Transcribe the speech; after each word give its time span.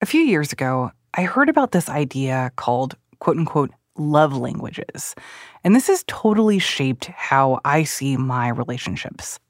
A 0.00 0.06
few 0.06 0.20
years 0.20 0.52
ago, 0.52 0.92
I 1.14 1.22
heard 1.22 1.48
about 1.48 1.72
this 1.72 1.88
idea 1.88 2.52
called 2.54 2.94
quote 3.18 3.36
unquote 3.36 3.72
love 3.96 4.36
languages. 4.36 5.16
And 5.64 5.74
this 5.74 5.88
has 5.88 6.04
totally 6.06 6.60
shaped 6.60 7.06
how 7.06 7.60
I 7.64 7.82
see 7.82 8.16
my 8.16 8.48
relationships. 8.48 9.40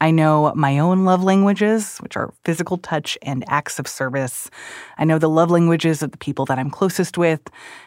I 0.00 0.10
know 0.10 0.52
my 0.56 0.80
own 0.80 1.04
love 1.04 1.22
languages, 1.22 1.98
which 1.98 2.16
are 2.16 2.34
physical 2.44 2.78
touch 2.78 3.16
and 3.22 3.44
acts 3.46 3.78
of 3.78 3.86
service. 3.86 4.50
I 4.98 5.04
know 5.04 5.20
the 5.20 5.28
love 5.28 5.52
languages 5.52 6.02
of 6.02 6.10
the 6.10 6.18
people 6.18 6.46
that 6.46 6.58
I'm 6.58 6.68
closest 6.68 7.16
with. 7.16 7.40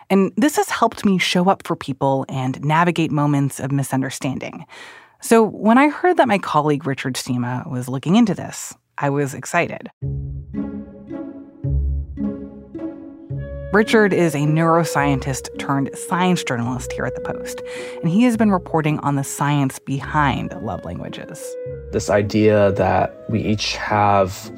And 0.09 0.31
this 0.37 0.55
has 0.55 0.69
helped 0.69 1.03
me 1.03 1.17
show 1.17 1.49
up 1.49 1.67
for 1.67 1.75
people 1.75 2.25
and 2.29 2.63
navigate 2.63 3.11
moments 3.11 3.59
of 3.59 3.73
misunderstanding. 3.73 4.65
So 5.21 5.43
when 5.43 5.77
I 5.77 5.89
heard 5.89 6.15
that 6.15 6.29
my 6.29 6.37
colleague 6.37 6.87
Richard 6.87 7.15
Sima 7.15 7.69
was 7.69 7.89
looking 7.89 8.15
into 8.15 8.33
this, 8.33 8.73
I 8.97 9.09
was 9.09 9.33
excited. 9.33 9.89
Richard 13.71 14.13
is 14.13 14.33
a 14.33 14.39
neuroscientist 14.39 15.59
turned 15.59 15.91
science 15.95 16.43
journalist 16.43 16.91
here 16.91 17.05
at 17.05 17.13
the 17.13 17.21
Post, 17.21 17.61
and 18.01 18.09
he 18.09 18.23
has 18.23 18.35
been 18.35 18.49
reporting 18.49 18.97
on 19.01 19.13
the 19.13 19.23
science 19.23 19.77
behind 19.77 20.59
love 20.63 20.83
languages. 20.85 21.55
This 21.91 22.09
idea 22.09 22.71
that 22.71 23.15
we 23.29 23.43
each 23.43 23.75
have 23.75 24.51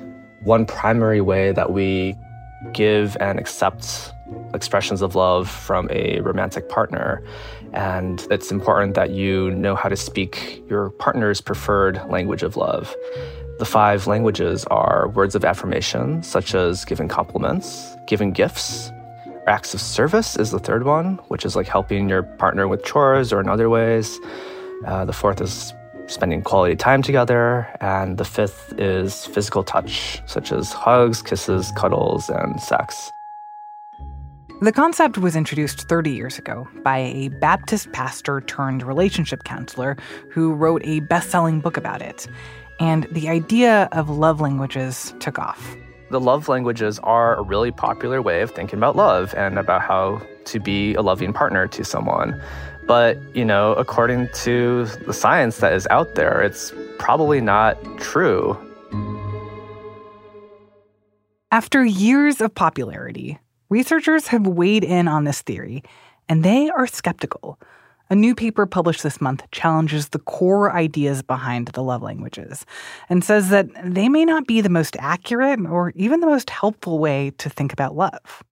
one 0.43 0.65
primary 0.65 1.19
way 1.19 1.51
that 1.51 1.73
we 1.73 2.15
give 2.71 3.17
and 3.19 3.37
accept 3.37 4.13
expressions 4.53 5.01
of 5.01 5.13
love 5.13 5.49
from 5.49 5.89
a 5.91 6.21
romantic 6.21 6.69
partner. 6.69 7.21
And 7.73 8.25
it's 8.31 8.49
important 8.49 8.95
that 8.95 9.09
you 9.09 9.51
know 9.51 9.75
how 9.75 9.89
to 9.89 9.97
speak 9.97 10.63
your 10.69 10.89
partner's 10.91 11.41
preferred 11.41 12.01
language 12.09 12.43
of 12.43 12.55
love. 12.55 12.95
The 13.59 13.65
five 13.65 14.07
languages 14.07 14.63
are 14.71 15.09
words 15.09 15.35
of 15.35 15.43
affirmation, 15.43 16.23
such 16.23 16.55
as 16.55 16.85
giving 16.85 17.09
compliments, 17.09 17.95
giving 18.07 18.31
gifts, 18.31 18.89
Acts 19.47 19.73
of 19.73 19.81
service 19.81 20.35
is 20.35 20.51
the 20.51 20.59
third 20.59 20.85
one, 20.85 21.15
which 21.27 21.45
is 21.45 21.55
like 21.55 21.67
helping 21.67 22.07
your 22.07 22.21
partner 22.23 22.67
with 22.67 22.83
chores 22.83 23.33
or 23.33 23.39
in 23.39 23.49
other 23.49 23.69
ways. 23.69 24.19
Uh, 24.85 25.03
the 25.03 25.13
fourth 25.13 25.41
is 25.41 25.73
spending 26.07 26.41
quality 26.41 26.75
time 26.75 27.01
together. 27.01 27.67
And 27.79 28.17
the 28.17 28.25
fifth 28.25 28.73
is 28.77 29.25
physical 29.25 29.63
touch, 29.63 30.21
such 30.27 30.51
as 30.51 30.71
hugs, 30.71 31.21
kisses, 31.21 31.71
cuddles, 31.75 32.29
and 32.29 32.61
sex. 32.61 33.11
The 34.61 34.71
concept 34.71 35.17
was 35.17 35.35
introduced 35.35 35.89
30 35.89 36.11
years 36.11 36.37
ago 36.37 36.67
by 36.83 36.99
a 36.99 37.29
Baptist 37.29 37.91
pastor 37.93 38.41
turned 38.41 38.83
relationship 38.83 39.43
counselor 39.43 39.97
who 40.29 40.53
wrote 40.53 40.83
a 40.85 40.99
best 40.99 41.31
selling 41.31 41.61
book 41.61 41.77
about 41.77 42.03
it. 42.03 42.27
And 42.79 43.07
the 43.11 43.27
idea 43.27 43.89
of 43.91 44.09
love 44.09 44.39
languages 44.39 45.15
took 45.19 45.39
off 45.39 45.75
the 46.11 46.19
love 46.19 46.49
languages 46.49 46.99
are 46.99 47.37
a 47.37 47.41
really 47.41 47.71
popular 47.71 48.21
way 48.21 48.41
of 48.41 48.51
thinking 48.51 48.77
about 48.77 48.95
love 48.95 49.33
and 49.35 49.57
about 49.57 49.81
how 49.81 50.21
to 50.45 50.59
be 50.59 50.93
a 50.95 51.01
loving 51.01 51.31
partner 51.31 51.67
to 51.67 51.85
someone. 51.85 52.39
But, 52.85 53.17
you 53.33 53.45
know, 53.45 53.73
according 53.73 54.27
to 54.43 54.85
the 55.05 55.13
science 55.13 55.57
that 55.57 55.71
is 55.71 55.87
out 55.89 56.15
there, 56.15 56.41
it's 56.41 56.73
probably 56.99 57.39
not 57.39 57.77
true. 57.97 58.57
After 61.51 61.83
years 61.83 62.41
of 62.41 62.53
popularity, 62.53 63.39
researchers 63.69 64.27
have 64.27 64.45
weighed 64.45 64.83
in 64.83 65.07
on 65.07 65.23
this 65.23 65.41
theory, 65.41 65.83
and 66.27 66.43
they 66.43 66.69
are 66.69 66.87
skeptical. 66.87 67.57
A 68.11 68.15
new 68.15 68.35
paper 68.35 68.65
published 68.65 69.03
this 69.03 69.21
month 69.21 69.49
challenges 69.51 70.09
the 70.09 70.19
core 70.19 70.75
ideas 70.75 71.21
behind 71.21 71.69
the 71.69 71.81
love 71.81 72.01
languages 72.01 72.65
and 73.07 73.23
says 73.23 73.47
that 73.51 73.67
they 73.85 74.09
may 74.09 74.25
not 74.25 74.45
be 74.45 74.59
the 74.59 74.67
most 74.67 74.97
accurate 74.99 75.61
or 75.65 75.93
even 75.95 76.19
the 76.19 76.27
most 76.27 76.49
helpful 76.49 76.99
way 76.99 77.31
to 77.37 77.49
think 77.49 77.71
about 77.71 77.95
love. 77.95 78.43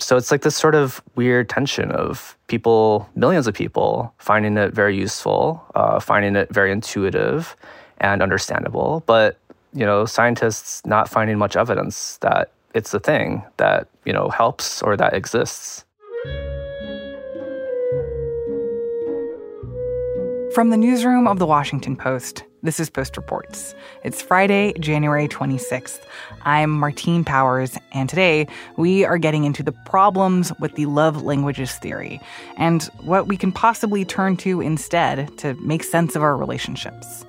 So 0.00 0.16
it's 0.16 0.32
like 0.32 0.42
this 0.42 0.56
sort 0.56 0.74
of 0.74 1.00
weird 1.14 1.48
tension 1.48 1.92
of 1.92 2.36
people, 2.48 3.08
millions 3.14 3.46
of 3.46 3.54
people, 3.54 4.12
finding 4.18 4.56
it 4.56 4.74
very 4.74 4.98
useful, 4.98 5.64
uh, 5.76 6.00
finding 6.00 6.34
it 6.34 6.52
very 6.52 6.72
intuitive 6.72 7.54
and 7.98 8.20
understandable, 8.20 9.04
but 9.06 9.38
you 9.72 9.86
know, 9.86 10.06
scientists 10.06 10.84
not 10.84 11.08
finding 11.08 11.38
much 11.38 11.54
evidence 11.54 12.16
that 12.18 12.50
it's 12.74 12.92
a 12.92 12.98
thing 12.98 13.44
that 13.58 13.86
you 14.04 14.12
know 14.12 14.28
helps 14.28 14.82
or 14.82 14.96
that 14.96 15.14
exists. 15.14 15.84
From 20.54 20.70
the 20.70 20.76
newsroom 20.76 21.26
of 21.26 21.40
the 21.40 21.46
Washington 21.46 21.96
Post, 21.96 22.44
this 22.62 22.78
is 22.78 22.88
Post 22.88 23.16
Reports. 23.16 23.74
It's 24.04 24.22
Friday, 24.22 24.72
January 24.78 25.26
26th. 25.26 25.98
I'm 26.42 26.70
Martine 26.70 27.24
Powers, 27.24 27.76
and 27.90 28.08
today 28.08 28.46
we 28.76 29.04
are 29.04 29.18
getting 29.18 29.42
into 29.42 29.64
the 29.64 29.72
problems 29.72 30.52
with 30.60 30.72
the 30.76 30.86
love 30.86 31.24
languages 31.24 31.72
theory 31.74 32.20
and 32.56 32.84
what 33.00 33.26
we 33.26 33.36
can 33.36 33.50
possibly 33.50 34.04
turn 34.04 34.36
to 34.38 34.60
instead 34.60 35.36
to 35.38 35.54
make 35.54 35.82
sense 35.82 36.14
of 36.14 36.22
our 36.22 36.36
relationships. 36.36 37.26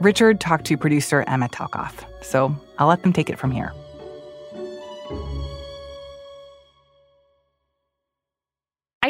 Richard 0.00 0.38
talked 0.38 0.66
to 0.66 0.76
producer 0.76 1.24
Emma 1.26 1.48
Talkoff, 1.48 2.04
so 2.22 2.54
I'll 2.78 2.88
let 2.88 3.00
them 3.00 3.14
take 3.14 3.30
it 3.30 3.38
from 3.38 3.50
here. 3.50 3.72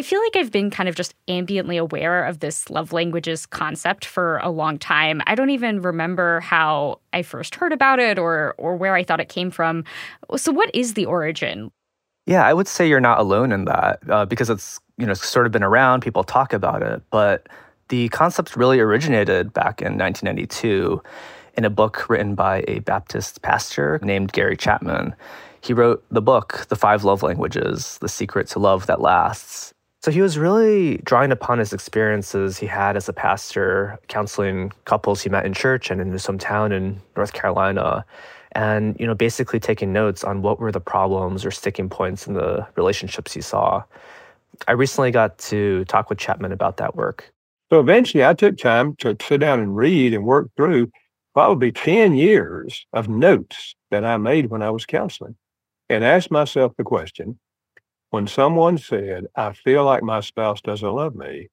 Feel 0.08 0.22
like 0.22 0.36
I've 0.36 0.50
been 0.50 0.70
kind 0.70 0.88
of 0.88 0.94
just 0.94 1.14
ambiently 1.28 1.78
aware 1.78 2.24
of 2.24 2.40
this 2.40 2.70
love 2.70 2.94
languages 2.94 3.44
concept 3.44 4.06
for 4.06 4.38
a 4.38 4.48
long 4.48 4.78
time. 4.78 5.20
I 5.26 5.34
don't 5.34 5.50
even 5.50 5.82
remember 5.82 6.40
how 6.40 7.00
I 7.12 7.20
first 7.20 7.54
heard 7.54 7.74
about 7.74 7.98
it 7.98 8.18
or 8.18 8.54
or 8.56 8.74
where 8.74 8.94
I 8.94 9.04
thought 9.04 9.20
it 9.20 9.28
came 9.28 9.50
from. 9.50 9.84
So 10.36 10.50
what 10.50 10.74
is 10.74 10.94
the 10.94 11.04
origin? 11.04 11.70
Yeah, 12.24 12.46
I 12.46 12.54
would 12.54 12.66
say 12.66 12.88
you're 12.88 13.00
not 13.00 13.18
alone 13.18 13.52
in 13.52 13.66
that 13.66 14.00
uh, 14.08 14.24
because 14.24 14.48
it's 14.48 14.80
you 14.96 15.04
know 15.04 15.12
sort 15.12 15.44
of 15.44 15.52
been 15.52 15.62
around. 15.62 16.00
People 16.00 16.24
talk 16.24 16.54
about 16.54 16.82
it, 16.82 17.02
but 17.10 17.46
the 17.88 18.08
concept 18.08 18.56
really 18.56 18.80
originated 18.80 19.52
back 19.52 19.82
in 19.82 19.98
1992 19.98 21.02
in 21.58 21.66
a 21.66 21.70
book 21.70 22.08
written 22.08 22.34
by 22.34 22.64
a 22.66 22.78
Baptist 22.78 23.42
pastor 23.42 24.00
named 24.02 24.32
Gary 24.32 24.56
Chapman. 24.56 25.14
He 25.60 25.74
wrote 25.74 26.02
the 26.10 26.22
book, 26.22 26.64
The 26.70 26.76
Five 26.76 27.04
Love 27.04 27.22
Languages 27.22 27.98
The 28.00 28.08
Secret 28.08 28.46
to 28.48 28.58
Love 28.58 28.86
That 28.86 29.02
Lasts. 29.02 29.74
So 30.02 30.12
he 30.12 30.20
was 30.20 30.38
really 30.38 30.98
drawing 30.98 31.32
upon 31.32 31.58
his 31.58 31.72
experiences 31.72 32.56
he 32.56 32.66
had 32.66 32.96
as 32.96 33.08
a 33.08 33.12
pastor, 33.12 33.98
counseling 34.06 34.72
couples 34.84 35.22
he 35.22 35.28
met 35.28 35.44
in 35.44 35.52
church 35.52 35.90
and 35.90 36.00
in 36.00 36.12
his 36.12 36.24
hometown 36.24 36.72
in 36.72 37.00
North 37.16 37.32
Carolina. 37.32 38.04
And, 38.52 38.96
you 38.98 39.06
know, 39.06 39.14
basically 39.14 39.58
taking 39.58 39.92
notes 39.92 40.22
on 40.22 40.40
what 40.40 40.60
were 40.60 40.72
the 40.72 40.80
problems 40.80 41.44
or 41.44 41.50
sticking 41.50 41.88
points 41.88 42.26
in 42.26 42.34
the 42.34 42.66
relationships 42.76 43.34
he 43.34 43.40
saw. 43.40 43.82
I 44.68 44.72
recently 44.72 45.10
got 45.10 45.36
to 45.38 45.84
talk 45.86 46.10
with 46.10 46.18
Chapman 46.18 46.52
about 46.52 46.76
that 46.76 46.94
work. 46.94 47.32
So 47.70 47.80
eventually 47.80 48.24
I 48.24 48.34
took 48.34 48.56
time 48.56 48.94
to 48.96 49.16
sit 49.20 49.40
down 49.40 49.60
and 49.60 49.76
read 49.76 50.14
and 50.14 50.24
work 50.24 50.48
through 50.56 50.90
probably 51.34 51.72
10 51.72 52.14
years 52.14 52.86
of 52.92 53.08
notes 53.08 53.74
that 53.90 54.04
I 54.04 54.16
made 54.16 54.46
when 54.46 54.62
I 54.62 54.70
was 54.70 54.86
counseling 54.86 55.36
and 55.88 56.04
asked 56.04 56.30
myself 56.30 56.72
the 56.76 56.84
question 56.84 57.38
when 58.10 58.26
someone 58.26 58.78
said, 58.78 59.26
I 59.36 59.52
feel 59.52 59.84
like 59.84 60.02
my 60.02 60.20
spouse 60.20 60.60
doesn't 60.60 60.92
love 60.92 61.14
me, 61.14 61.48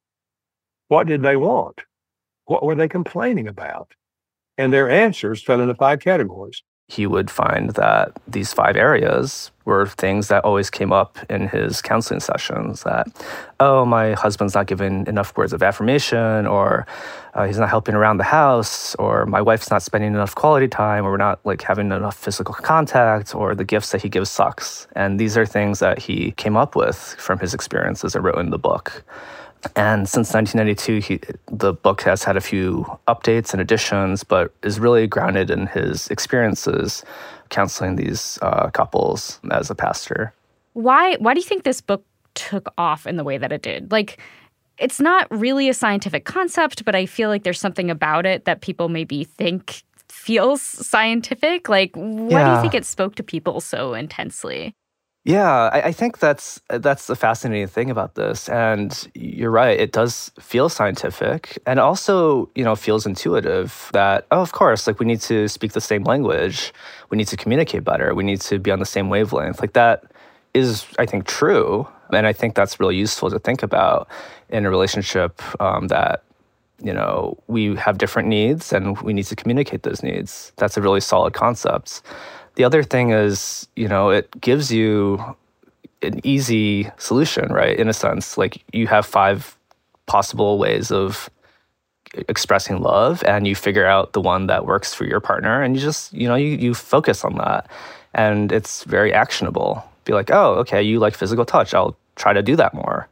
what 0.87 1.07
did 1.07 1.21
they 1.21 1.35
want? 1.35 1.81
What 2.45 2.63
were 2.63 2.75
they 2.75 2.87
complaining 2.87 3.47
about? 3.47 3.93
And 4.57 4.71
their 4.71 4.89
answers 4.89 5.43
fell 5.43 5.61
into 5.61 5.75
five 5.75 5.99
categories 5.99 6.63
he 6.87 7.07
would 7.07 7.31
find 7.31 7.71
that 7.71 8.11
these 8.27 8.53
five 8.53 8.75
areas 8.75 9.51
were 9.65 9.87
things 9.87 10.27
that 10.27 10.43
always 10.45 10.69
came 10.69 10.93
up 10.93 11.17
in 11.31 11.47
his 11.47 11.81
counseling 11.81 12.19
sessions 12.19 12.83
that 12.83 13.07
oh 13.59 13.83
my 13.83 14.13
husband's 14.13 14.53
not 14.53 14.67
giving 14.67 15.07
enough 15.07 15.35
words 15.35 15.51
of 15.51 15.63
affirmation 15.63 16.45
or 16.45 16.85
uh, 17.33 17.45
he's 17.45 17.57
not 17.57 17.69
helping 17.69 17.95
around 17.95 18.17
the 18.17 18.23
house 18.23 18.93
or 18.95 19.25
my 19.25 19.41
wife's 19.41 19.71
not 19.71 19.81
spending 19.81 20.13
enough 20.13 20.35
quality 20.35 20.67
time 20.67 21.05
or 21.05 21.11
we're 21.11 21.17
not 21.17 21.39
like 21.43 21.63
having 21.63 21.91
enough 21.91 22.15
physical 22.15 22.53
contact 22.53 23.33
or 23.33 23.55
the 23.55 23.65
gifts 23.65 23.91
that 23.91 24.01
he 24.01 24.07
gives 24.07 24.29
sucks. 24.29 24.87
And 24.95 25.19
these 25.19 25.35
are 25.35 25.45
things 25.45 25.79
that 25.79 25.97
he 25.97 26.31
came 26.31 26.55
up 26.55 26.75
with 26.75 27.15
from 27.17 27.39
his 27.39 27.55
experiences 27.55 28.13
and 28.13 28.23
wrote 28.23 28.37
in 28.37 28.51
the 28.51 28.59
book 28.59 29.03
and 29.75 30.07
since 30.07 30.33
1992, 30.33 30.99
he, 30.99 31.19
the 31.51 31.73
book 31.73 32.01
has 32.01 32.23
had 32.23 32.37
a 32.37 32.41
few 32.41 32.85
updates 33.07 33.53
and 33.53 33.61
additions, 33.61 34.23
but 34.23 34.53
is 34.63 34.79
really 34.79 35.07
grounded 35.07 35.49
in 35.49 35.67
his 35.67 36.07
experiences 36.09 37.03
counseling 37.49 37.95
these 37.95 38.39
uh, 38.41 38.69
couples 38.71 39.39
as 39.51 39.69
a 39.69 39.75
pastor. 39.75 40.33
Why? 40.73 41.15
Why 41.17 41.33
do 41.33 41.39
you 41.39 41.45
think 41.45 41.63
this 41.63 41.81
book 41.81 42.03
took 42.33 42.67
off 42.77 43.07
in 43.07 43.15
the 43.15 43.23
way 43.23 43.37
that 43.37 43.51
it 43.51 43.61
did? 43.61 43.91
Like, 43.91 44.19
it's 44.77 44.99
not 44.99 45.27
really 45.31 45.69
a 45.69 45.73
scientific 45.73 46.25
concept, 46.25 46.83
but 46.83 46.95
I 46.95 47.05
feel 47.05 47.29
like 47.29 47.43
there's 47.43 47.59
something 47.59 47.89
about 47.89 48.25
it 48.25 48.45
that 48.45 48.61
people 48.61 48.89
maybe 48.89 49.23
think 49.23 49.83
feels 50.09 50.61
scientific. 50.61 51.69
Like, 51.69 51.95
why 51.95 52.29
yeah. 52.29 52.49
do 52.49 52.55
you 52.55 52.61
think 52.61 52.73
it 52.73 52.85
spoke 52.85 53.15
to 53.15 53.23
people 53.23 53.61
so 53.61 53.93
intensely? 53.93 54.75
Yeah, 55.25 55.71
I, 55.73 55.87
I, 55.87 55.91
think 55.91 56.19
that's 56.19 56.61
that's 56.67 57.07
the 57.07 57.15
fascinating 57.15 57.65
thing 57.65 57.89
about 57.89 58.13
this, 58.13 58.47
and 58.47 59.07
you're 59.15 59.49
right. 59.49 59.79
It 59.79 59.91
does 59.91 60.31
feel 60.39 60.69
scientific, 60.69 61.57
and 61.65 61.79
also 61.79 62.47
you 62.53 62.63
know 62.63 62.75
feels 62.75 63.07
intuitive. 63.07 63.89
That 63.91 64.27
oh, 64.29 64.41
of 64.41 64.51
course, 64.51 64.85
like 64.85 64.99
we 64.99 65.07
need 65.07 65.21
to 65.21 65.47
speak 65.47 65.73
the 65.73 65.81
same 65.81 66.03
language, 66.03 66.71
we 67.09 67.17
need 67.17 67.27
to 67.29 67.37
communicate 67.37 67.83
better, 67.83 68.13
we 68.13 68.23
need 68.23 68.39
to 68.41 68.59
be 68.59 68.69
on 68.69 68.77
the 68.77 68.85
same 68.85 69.09
wavelength. 69.09 69.59
Like 69.59 69.73
that 69.73 70.03
is, 70.53 70.85
I 70.99 71.07
think, 71.07 71.25
true, 71.25 71.87
and 72.11 72.27
I 72.27 72.33
think 72.33 72.53
that's 72.53 72.79
really 72.79 72.95
useful 72.95 73.31
to 73.31 73.39
think 73.39 73.63
about 73.63 74.07
in 74.49 74.63
a 74.63 74.69
relationship. 74.69 75.41
Um, 75.59 75.87
that 75.87 76.21
you 76.83 76.93
know 76.93 77.35
we 77.47 77.75
have 77.77 77.97
different 77.97 78.27
needs, 78.27 78.71
and 78.71 79.01
we 79.01 79.11
need 79.11 79.25
to 79.25 79.35
communicate 79.35 79.81
those 79.81 80.03
needs. 80.03 80.53
That's 80.57 80.77
a 80.77 80.81
really 80.83 81.01
solid 81.01 81.33
concept. 81.33 82.03
The 82.55 82.63
other 82.63 82.83
thing 82.83 83.11
is, 83.11 83.67
you 83.75 83.87
know, 83.87 84.09
it 84.09 84.29
gives 84.39 84.71
you 84.71 85.35
an 86.01 86.21
easy 86.23 86.89
solution, 86.97 87.51
right? 87.51 87.77
In 87.77 87.89
a 87.89 87.93
sense, 87.93 88.37
like 88.37 88.63
you 88.73 88.87
have 88.87 89.05
five 89.05 89.57
possible 90.05 90.57
ways 90.57 90.91
of 90.91 91.29
expressing 92.29 92.81
love 92.81 93.23
and 93.25 93.47
you 93.47 93.55
figure 93.55 93.85
out 93.85 94.13
the 94.13 94.21
one 94.21 94.47
that 94.47 94.65
works 94.65 94.93
for 94.93 95.05
your 95.05 95.19
partner 95.19 95.61
and 95.61 95.75
you 95.75 95.81
just, 95.81 96.13
you 96.13 96.27
know, 96.27 96.35
you, 96.35 96.55
you 96.55 96.73
focus 96.73 97.25
on 97.25 97.35
that. 97.35 97.69
And 98.13 98.51
it's 98.51 98.83
very 98.85 99.13
actionable. 99.13 99.83
Be 100.05 100.13
like, 100.13 100.31
oh, 100.31 100.55
okay, 100.55 100.81
you 100.81 100.99
like 100.99 101.15
physical 101.15 101.45
touch. 101.45 101.73
I'll 101.73 101.97
try 102.15 102.31
to 102.31 102.41
do 102.41 102.55
that 102.55 102.73
more. 102.73 103.09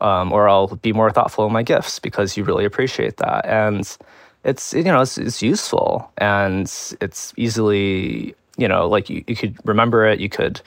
Um, 0.00 0.32
or 0.32 0.48
I'll 0.48 0.76
be 0.76 0.92
more 0.92 1.10
thoughtful 1.12 1.46
in 1.46 1.52
my 1.52 1.62
gifts 1.62 1.98
because 1.98 2.36
you 2.36 2.44
really 2.44 2.64
appreciate 2.64 3.18
that. 3.18 3.46
And 3.46 3.96
it's 4.44 4.74
you 4.74 4.82
know 4.82 5.00
it's, 5.00 5.18
it's 5.18 5.40
useful 5.40 6.10
and 6.18 6.66
it's 7.00 7.32
easily 7.36 8.34
you 8.62 8.68
know, 8.68 8.86
like 8.86 9.10
you, 9.10 9.24
you 9.26 9.34
could 9.34 9.56
remember 9.64 10.06
it, 10.06 10.20
you 10.20 10.28
could 10.28 10.60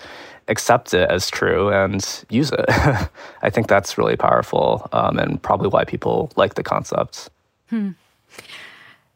accept 0.49 0.93
it 0.93 1.09
as 1.09 1.29
true 1.29 1.71
and 1.71 2.25
use 2.29 2.51
it. 2.51 2.65
I 3.41 3.49
think 3.49 3.67
that's 3.67 3.97
really 3.97 4.17
powerful 4.17 4.89
um, 4.91 5.17
and 5.17 5.41
probably 5.41 5.69
why 5.69 5.85
people 5.85 6.29
like 6.35 6.55
the 6.55 6.63
concept. 6.63 7.29
Hmm. 7.69 7.91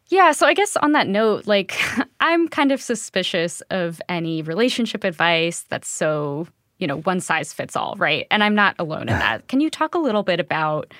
Yeah, 0.07 0.31
so 0.31 0.47
I 0.47 0.53
guess 0.53 0.77
on 0.77 0.93
that 0.93 1.07
note, 1.07 1.45
like 1.45 1.77
I'm 2.21 2.47
kind 2.47 2.71
of 2.71 2.81
suspicious 2.81 3.59
of 3.69 4.01
any 4.07 4.43
relationship 4.43 5.03
advice 5.03 5.65
that's 5.67 5.89
so, 5.89 6.47
you 6.77 6.87
know, 6.87 7.01
one 7.01 7.19
size 7.19 7.51
fits 7.51 7.75
all, 7.75 7.95
right? 7.97 8.27
And 8.31 8.45
I'm 8.45 8.55
not 8.55 8.75
alone 8.79 9.09
in 9.09 9.19
that. 9.19 9.49
Can 9.49 9.59
you 9.59 9.69
talk 9.69 9.93
a 9.93 9.99
little 9.99 10.23
bit 10.23 10.39
about 10.39 10.93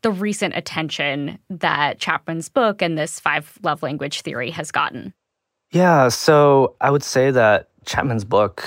the 0.00 0.10
recent 0.10 0.56
attention 0.56 1.38
that 1.50 1.98
Chapman's 1.98 2.48
book 2.48 2.80
and 2.80 2.96
this 2.96 3.20
five 3.20 3.58
love 3.62 3.82
language 3.82 4.22
theory 4.22 4.50
has 4.52 4.70
gotten? 4.70 5.12
Yeah, 5.72 6.08
so 6.08 6.74
I 6.80 6.90
would 6.90 7.02
say 7.02 7.30
that 7.30 7.68
Chapman's 7.86 8.24
book, 8.24 8.64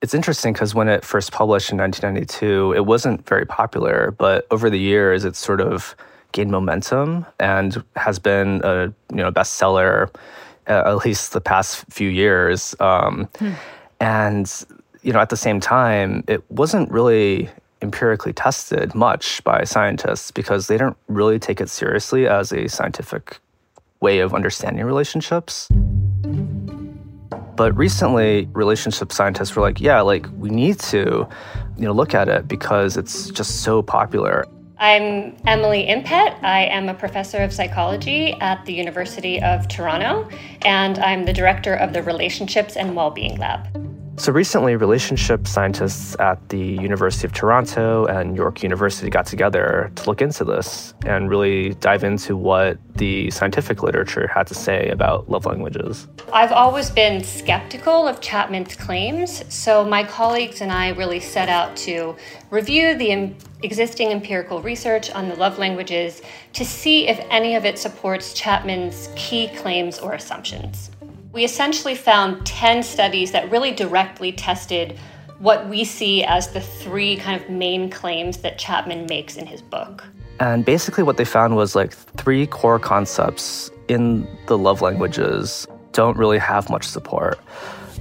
it's 0.00 0.14
interesting 0.14 0.52
because 0.52 0.74
when 0.74 0.88
it 0.88 1.04
first 1.04 1.32
published 1.32 1.70
in 1.70 1.78
1992, 1.78 2.72
it 2.74 2.86
wasn't 2.86 3.26
very 3.26 3.44
popular, 3.44 4.14
but 4.18 4.46
over 4.50 4.70
the 4.70 4.78
years, 4.78 5.24
it's 5.24 5.38
sort 5.38 5.60
of 5.60 5.94
gained 6.32 6.50
momentum 6.50 7.26
and 7.38 7.82
has 7.96 8.18
been 8.18 8.60
a 8.64 8.92
you 9.10 9.16
know 9.16 9.30
bestseller 9.30 10.14
uh, 10.68 10.82
at 10.86 11.04
least 11.04 11.32
the 11.32 11.40
past 11.40 11.84
few 11.90 12.08
years. 12.08 12.74
Um, 12.80 13.28
hmm. 13.38 13.52
And 14.00 14.64
you 15.02 15.12
know, 15.12 15.20
at 15.20 15.30
the 15.30 15.36
same 15.36 15.60
time, 15.60 16.24
it 16.28 16.48
wasn't 16.50 16.90
really 16.90 17.50
empirically 17.80 18.32
tested 18.32 18.94
much 18.94 19.42
by 19.44 19.64
scientists 19.64 20.30
because 20.30 20.66
they 20.66 20.76
don't 20.76 20.96
really 21.08 21.38
take 21.38 21.60
it 21.60 21.68
seriously 21.68 22.26
as 22.26 22.52
a 22.52 22.68
scientific 22.68 23.38
way 24.00 24.20
of 24.20 24.34
understanding 24.34 24.84
relationships. 24.84 25.68
But 27.58 27.76
recently, 27.76 28.48
relationship 28.52 29.10
scientists 29.10 29.56
were 29.56 29.62
like, 29.62 29.80
yeah, 29.80 30.00
like 30.00 30.28
we 30.36 30.48
need 30.48 30.78
to, 30.78 31.28
you 31.76 31.84
know, 31.84 31.90
look 31.90 32.14
at 32.14 32.28
it 32.28 32.46
because 32.46 32.96
it's 32.96 33.30
just 33.30 33.62
so 33.62 33.82
popular. 33.82 34.46
I'm 34.78 35.36
Emily 35.44 35.84
Impett. 35.86 36.40
I 36.44 36.66
am 36.66 36.88
a 36.88 36.94
professor 36.94 37.38
of 37.38 37.52
psychology 37.52 38.34
at 38.34 38.64
the 38.64 38.72
University 38.72 39.42
of 39.42 39.66
Toronto, 39.66 40.28
and 40.62 41.00
I'm 41.00 41.24
the 41.24 41.32
director 41.32 41.74
of 41.74 41.92
the 41.92 42.00
Relationships 42.00 42.76
and 42.76 42.94
Wellbeing 42.94 43.40
Lab. 43.40 43.87
So 44.18 44.32
recently, 44.32 44.74
relationship 44.74 45.46
scientists 45.46 46.16
at 46.18 46.48
the 46.48 46.58
University 46.58 47.24
of 47.24 47.32
Toronto 47.32 48.04
and 48.06 48.34
York 48.34 48.64
University 48.64 49.10
got 49.10 49.26
together 49.26 49.92
to 49.94 50.06
look 50.06 50.20
into 50.20 50.44
this 50.44 50.92
and 51.06 51.30
really 51.30 51.74
dive 51.74 52.02
into 52.02 52.36
what 52.36 52.78
the 52.96 53.30
scientific 53.30 53.84
literature 53.84 54.26
had 54.26 54.48
to 54.48 54.54
say 54.54 54.88
about 54.88 55.30
love 55.30 55.46
languages. 55.46 56.08
I've 56.32 56.50
always 56.50 56.90
been 56.90 57.22
skeptical 57.22 58.08
of 58.08 58.20
Chapman's 58.20 58.74
claims, 58.74 59.44
so 59.54 59.84
my 59.84 60.02
colleagues 60.02 60.62
and 60.62 60.72
I 60.72 60.88
really 60.88 61.20
set 61.20 61.48
out 61.48 61.76
to 61.78 62.16
review 62.50 62.96
the 62.96 63.32
existing 63.62 64.10
empirical 64.10 64.60
research 64.60 65.10
on 65.12 65.28
the 65.28 65.36
love 65.36 65.58
languages 65.58 66.22
to 66.54 66.64
see 66.64 67.06
if 67.06 67.24
any 67.30 67.54
of 67.54 67.64
it 67.64 67.78
supports 67.78 68.34
Chapman's 68.34 69.10
key 69.14 69.46
claims 69.56 70.00
or 70.00 70.14
assumptions. 70.14 70.90
We 71.32 71.44
essentially 71.44 71.94
found 71.94 72.44
10 72.46 72.82
studies 72.82 73.32
that 73.32 73.50
really 73.50 73.72
directly 73.72 74.32
tested 74.32 74.98
what 75.38 75.68
we 75.68 75.84
see 75.84 76.24
as 76.24 76.48
the 76.48 76.60
three 76.60 77.16
kind 77.16 77.40
of 77.40 77.48
main 77.48 77.90
claims 77.90 78.38
that 78.38 78.58
Chapman 78.58 79.06
makes 79.06 79.36
in 79.36 79.46
his 79.46 79.62
book. 79.62 80.04
And 80.40 80.64
basically, 80.64 81.02
what 81.02 81.16
they 81.16 81.24
found 81.24 81.56
was 81.56 81.74
like 81.74 81.92
three 81.92 82.46
core 82.46 82.78
concepts 82.78 83.70
in 83.88 84.26
the 84.46 84.56
love 84.56 84.82
languages 84.82 85.66
don't 85.92 86.16
really 86.16 86.38
have 86.38 86.70
much 86.70 86.84
support. 86.84 87.38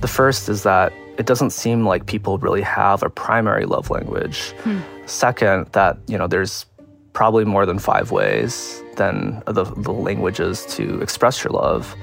The 0.01 0.07
first 0.07 0.49
is 0.49 0.63
that 0.63 0.93
it 1.17 1.25
doesn't 1.25 1.49
seem 1.49 1.85
like 1.85 2.05
people 2.05 2.37
really 2.37 2.61
have 2.61 3.01
a 3.01 3.09
primary 3.09 3.65
love 3.65 3.89
language. 3.89 4.51
Hmm. 4.61 4.79
Second, 5.05 5.67
that 5.71 5.97
you 6.07 6.17
know 6.17 6.27
there's 6.27 6.65
probably 7.13 7.45
more 7.45 7.65
than 7.65 7.79
five 7.79 8.11
ways 8.11 8.83
than 8.95 9.41
the, 9.47 9.63
the 9.63 9.91
languages 9.91 10.65
to 10.67 11.01
express 11.01 11.43
your 11.43 11.51
love. 11.51 11.95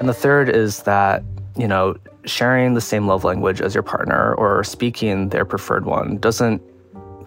And 0.00 0.08
the 0.08 0.14
third 0.14 0.48
is 0.48 0.82
that, 0.84 1.22
you 1.56 1.68
know, 1.68 1.94
sharing 2.24 2.72
the 2.72 2.80
same 2.80 3.06
love 3.06 3.22
language 3.22 3.60
as 3.60 3.74
your 3.74 3.82
partner 3.82 4.34
or 4.34 4.64
speaking 4.64 5.28
their 5.28 5.44
preferred 5.44 5.84
one 5.84 6.16
doesn't 6.16 6.62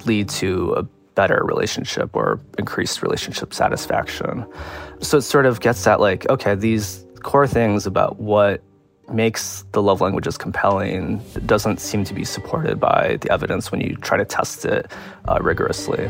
lead 0.07 0.27
to 0.29 0.73
a 0.73 0.83
better 1.13 1.43
relationship 1.45 2.09
or 2.15 2.39
increased 2.57 3.03
relationship 3.03 3.53
satisfaction. 3.53 4.43
So 5.01 5.17
it 5.17 5.21
sort 5.21 5.45
of 5.45 5.61
gets 5.61 5.85
at 5.85 5.99
like, 5.99 6.27
okay, 6.31 6.55
these 6.55 7.05
core 7.21 7.45
things 7.45 7.85
about 7.85 8.19
what 8.19 8.61
makes 9.11 9.63
the 9.73 9.81
love 9.81 10.01
languages 10.01 10.35
compelling 10.35 11.21
doesn't 11.45 11.79
seem 11.79 12.03
to 12.05 12.13
be 12.15 12.25
supported 12.25 12.79
by 12.79 13.17
the 13.21 13.31
evidence 13.31 13.71
when 13.71 13.81
you 13.81 13.95
try 13.97 14.17
to 14.17 14.25
test 14.25 14.65
it 14.65 14.91
uh, 15.27 15.37
rigorously. 15.41 16.09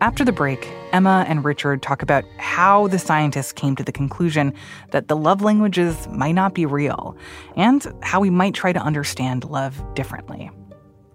After 0.00 0.24
the 0.24 0.32
break, 0.32 0.66
Emma 0.92 1.24
and 1.28 1.44
Richard 1.44 1.82
talk 1.82 2.02
about 2.02 2.24
how 2.38 2.88
the 2.88 2.98
scientists 2.98 3.52
came 3.52 3.76
to 3.76 3.84
the 3.84 3.92
conclusion 3.92 4.52
that 4.90 5.08
the 5.08 5.16
love 5.16 5.42
languages 5.42 6.08
might 6.08 6.32
not 6.32 6.54
be 6.54 6.66
real 6.66 7.16
and 7.56 7.86
how 8.02 8.20
we 8.20 8.30
might 8.30 8.54
try 8.54 8.72
to 8.72 8.80
understand 8.80 9.44
love 9.44 9.82
differently. 9.94 10.50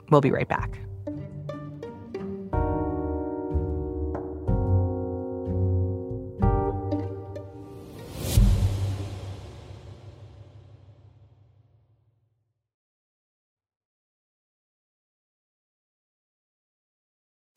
We'll 0.10 0.22
be 0.22 0.32
right 0.32 0.48
back. 0.48 0.80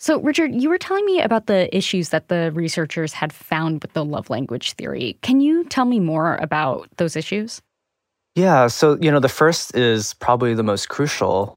So, 0.09 0.19
Richard, 0.21 0.55
you 0.55 0.71
were 0.71 0.79
telling 0.79 1.05
me 1.05 1.21
about 1.21 1.49
the 1.49 1.69
issues 1.77 2.09
that 2.09 2.29
the 2.29 2.51
researchers 2.53 3.13
had 3.13 3.31
found 3.31 3.83
with 3.83 3.93
the 3.93 4.03
love 4.07 4.31
language 4.31 4.73
theory. 4.73 5.19
Can 5.21 5.43
you 5.43 5.65
tell 5.65 5.85
me 5.85 6.01
more 6.01 6.37
about 6.37 6.89
those 6.97 7.15
issues? 7.15 7.61
Yeah. 8.35 8.69
So, 8.69 8.97
you 9.03 9.11
know, 9.11 9.21
the 9.21 9.29
first 9.29 9.77
is 9.77 10.15
probably 10.15 10.55
the 10.55 10.63
most 10.63 10.89
crucial, 10.89 11.57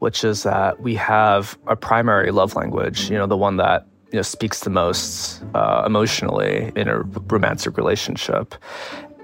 which 0.00 0.24
is 0.24 0.42
that 0.42 0.80
we 0.80 0.96
have 0.96 1.56
a 1.68 1.76
primary 1.76 2.32
love 2.32 2.56
language, 2.56 3.08
you 3.08 3.16
know, 3.16 3.28
the 3.28 3.36
one 3.36 3.56
that 3.58 3.86
you 4.10 4.16
know, 4.16 4.22
speaks 4.22 4.62
the 4.62 4.70
most 4.70 5.44
uh, 5.54 5.84
emotionally 5.86 6.72
in 6.74 6.88
a 6.88 7.02
romantic 7.02 7.76
relationship. 7.76 8.56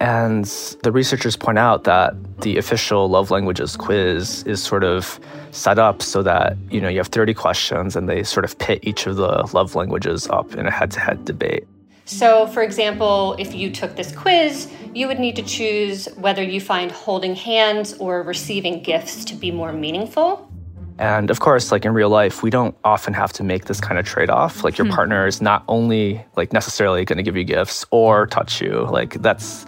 And 0.01 0.45
the 0.83 0.91
researchers 0.93 1.37
point 1.37 1.59
out 1.59 1.85
that 1.85 2.15
the 2.41 2.59
official 2.59 3.09
love 3.09 3.31
languages 3.31 3.77
quiz 3.77 4.43
is 4.43 4.63
sort 4.63 4.85
of 4.85 5.21
set 5.53 5.79
up 5.79 6.03
so 6.03 6.23
that, 6.23 6.57
you 6.71 6.81
know, 6.81 6.89
you 6.89 6.99
have 6.99 7.09
30 7.09 7.33
questions 7.35 7.97
and 7.97 8.09
they 8.09 8.23
sort 8.23 8.45
of 8.45 8.59
pit 8.59 8.81
each 8.83 9.07
of 9.07 9.17
the 9.17 9.49
love 9.53 9.75
languages 9.75 10.29
up 10.29 10.55
in 10.55 10.67
a 10.67 10.71
head-to-head 10.71 11.25
debate. 11.25 11.67
So, 12.07 12.47
for 12.49 12.63
example, 12.63 13.35
if 13.39 13.55
you 13.55 13.71
took 13.71 13.97
this 13.97 14.15
quiz, 14.15 14.71
you 14.93 15.07
would 15.07 15.19
need 15.19 15.37
to 15.37 15.43
choose 15.43 16.07
whether 16.17 16.43
you 16.43 16.61
find 16.61 16.93
holding 16.93 17.35
hands 17.35 17.95
or 17.95 18.23
receiving 18.23 18.83
gifts 18.83 19.25
to 19.27 19.35
be 19.35 19.51
more 19.51 19.73
meaningful. 19.73 20.51
And 20.99 21.31
of 21.31 21.41
course, 21.41 21.73
like 21.73 21.85
in 21.85 21.93
real 21.93 22.09
life, 22.09 22.43
we 22.43 22.51
don't 22.51 22.77
often 22.85 23.15
have 23.15 23.33
to 23.35 23.43
make 23.43 23.65
this 23.65 23.81
kind 23.81 23.99
of 23.99 24.07
trade 24.07 24.31
off. 24.31 24.63
Like 24.63 24.79
your 24.79 24.87
hmm. 24.87 24.95
partner 24.95 25.27
is 25.27 25.41
not 25.41 25.65
only 25.69 26.25
like 26.37 26.53
necessarily 26.53 27.05
going 27.05 27.17
to 27.17 27.23
give 27.23 27.37
you 27.37 27.45
gifts 27.45 27.85
or 27.91 28.27
touch 28.27 28.61
you. 28.61 28.87
Like 28.91 29.21
that's 29.23 29.67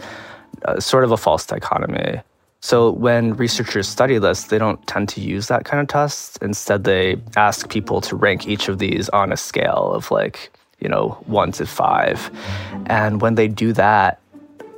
uh, 0.65 0.79
sort 0.79 1.05
of 1.05 1.13
a 1.13 1.17
false 1.17 1.45
dichotomy. 1.47 2.21
So 2.61 2.91
when 2.91 3.35
researchers 3.35 3.89
study 3.89 4.19
this, 4.19 4.45
they 4.45 4.59
don't 4.59 4.85
tend 4.87 5.09
to 5.11 5.21
use 5.21 5.49
that 5.49 5.65
kind 5.65 5.81
of 5.81 5.89
test. 5.89 6.39
Instead, 6.43 6.85
they 6.85 7.17
ask 7.37 7.69
people 7.69 8.01
to 8.03 8.17
rank 8.17 8.49
each 8.49 8.69
of 8.69 8.79
these 8.79 9.09
on 9.11 9.33
a 9.33 9.37
scale 9.37 9.93
of 9.93 10.11
like, 10.11 10.51
you 10.81 10.89
know, 10.89 11.11
one 11.27 11.53
to 11.53 11.67
five. 11.67 12.31
And 12.87 13.21
when 13.21 13.35
they 13.35 13.49
do 13.49 13.73
that, 13.75 14.21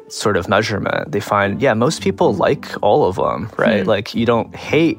sort 0.08 0.36
of 0.36 0.48
measurement, 0.48 1.12
they 1.12 1.20
find, 1.20 1.60
yeah, 1.60 1.74
most 1.74 2.02
people 2.02 2.34
like 2.34 2.66
all 2.82 3.04
of 3.04 3.16
them, 3.16 3.50
right? 3.56 3.82
Hmm. 3.82 3.88
Like 3.88 4.14
you 4.14 4.26
don't 4.26 4.54
hate 4.54 4.98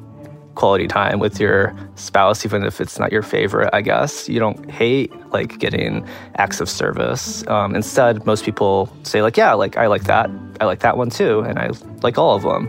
quality 0.60 0.86
time 0.86 1.18
with 1.18 1.40
your 1.40 1.74
spouse, 1.94 2.44
even 2.44 2.64
if 2.64 2.82
it's 2.82 2.98
not 2.98 3.10
your 3.10 3.22
favorite, 3.22 3.70
I 3.72 3.80
guess. 3.80 4.28
You 4.28 4.38
don't 4.38 4.70
hate 4.70 5.10
like 5.32 5.58
getting 5.58 6.06
acts 6.36 6.60
of 6.60 6.68
service. 6.68 7.46
Um, 7.46 7.74
instead, 7.74 8.26
most 8.26 8.44
people 8.44 8.94
say 9.02 9.22
like, 9.22 9.38
yeah, 9.38 9.54
like 9.54 9.78
I 9.78 9.86
like 9.86 10.04
that. 10.04 10.28
I 10.60 10.66
like 10.66 10.80
that 10.80 10.98
one 10.98 11.08
too. 11.08 11.40
And 11.40 11.58
I 11.58 11.70
like 12.02 12.18
all 12.18 12.36
of 12.36 12.42
them. 12.42 12.68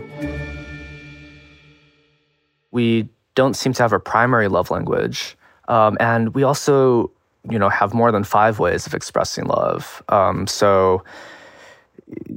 We 2.70 3.10
don't 3.34 3.54
seem 3.54 3.74
to 3.74 3.82
have 3.82 3.92
a 3.92 4.00
primary 4.00 4.48
love 4.48 4.70
language. 4.70 5.36
Um, 5.68 5.98
and 6.00 6.34
we 6.34 6.44
also, 6.44 7.10
you 7.50 7.58
know, 7.58 7.68
have 7.68 7.92
more 7.92 8.10
than 8.10 8.24
five 8.24 8.58
ways 8.58 8.86
of 8.86 8.94
expressing 8.94 9.44
love. 9.44 10.02
Um, 10.08 10.46
so, 10.46 11.04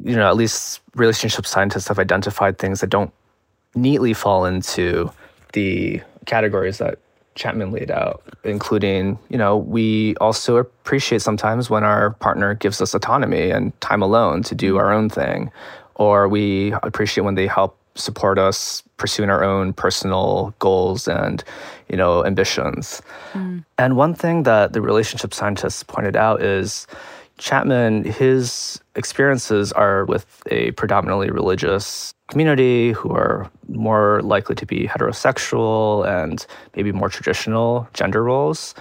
you 0.04 0.18
know, 0.18 0.28
at 0.28 0.36
least 0.36 0.82
relationship 0.96 1.46
scientists 1.46 1.88
have 1.88 1.98
identified 1.98 2.58
things 2.58 2.82
that 2.82 2.90
don't 2.90 3.14
neatly 3.74 4.14
fall 4.14 4.44
into 4.44 5.10
the 5.56 6.02
categories 6.26 6.78
that 6.78 7.00
Chapman 7.36 7.72
laid 7.72 7.92
out, 7.92 8.24
including, 8.44 9.18
you 9.30 9.38
know, 9.38 9.58
we 9.58 10.16
also 10.18 10.58
appreciate 10.58 11.22
sometimes 11.22 11.70
when 11.70 11.84
our 11.84 12.12
partner 12.12 12.54
gives 12.54 12.82
us 12.82 12.94
autonomy 12.94 13.52
and 13.52 13.74
time 13.82 14.02
alone 14.02 14.44
to 14.44 14.56
do 14.56 14.78
our 14.78 14.94
own 14.94 15.10
thing, 15.10 15.52
or 15.96 16.28
we 16.30 16.74
appreciate 16.84 17.24
when 17.24 17.36
they 17.36 17.48
help 17.48 17.78
support 17.96 18.38
us 18.38 18.84
pursuing 18.98 19.30
our 19.30 19.44
own 19.44 19.74
personal 19.74 20.54
goals 20.60 21.08
and, 21.08 21.44
you 21.90 21.98
know, 21.98 22.26
ambitions. 22.26 23.02
Mm. 23.34 23.64
And 23.78 23.98
one 23.98 24.14
thing 24.14 24.44
that 24.44 24.74
the 24.74 24.82
relationship 24.82 25.34
scientists 25.34 25.84
pointed 25.84 26.16
out 26.16 26.42
is 26.42 26.88
Chapman, 27.38 28.04
his 28.06 28.80
experiences 28.96 29.72
are 29.74 30.06
with 30.06 30.42
a 30.52 30.72
predominantly 30.72 31.30
religious 31.30 32.14
community 32.30 32.92
who 32.92 33.12
are 33.12 33.50
more 33.68 34.22
likely 34.24 34.56
to 34.56 34.66
be 34.66 34.88
heterosexual 34.88 36.08
and 36.08 36.46
maybe 36.76 36.92
more 36.92 37.10
traditional 37.10 37.88
gender 37.94 38.24
roles. 38.24 38.74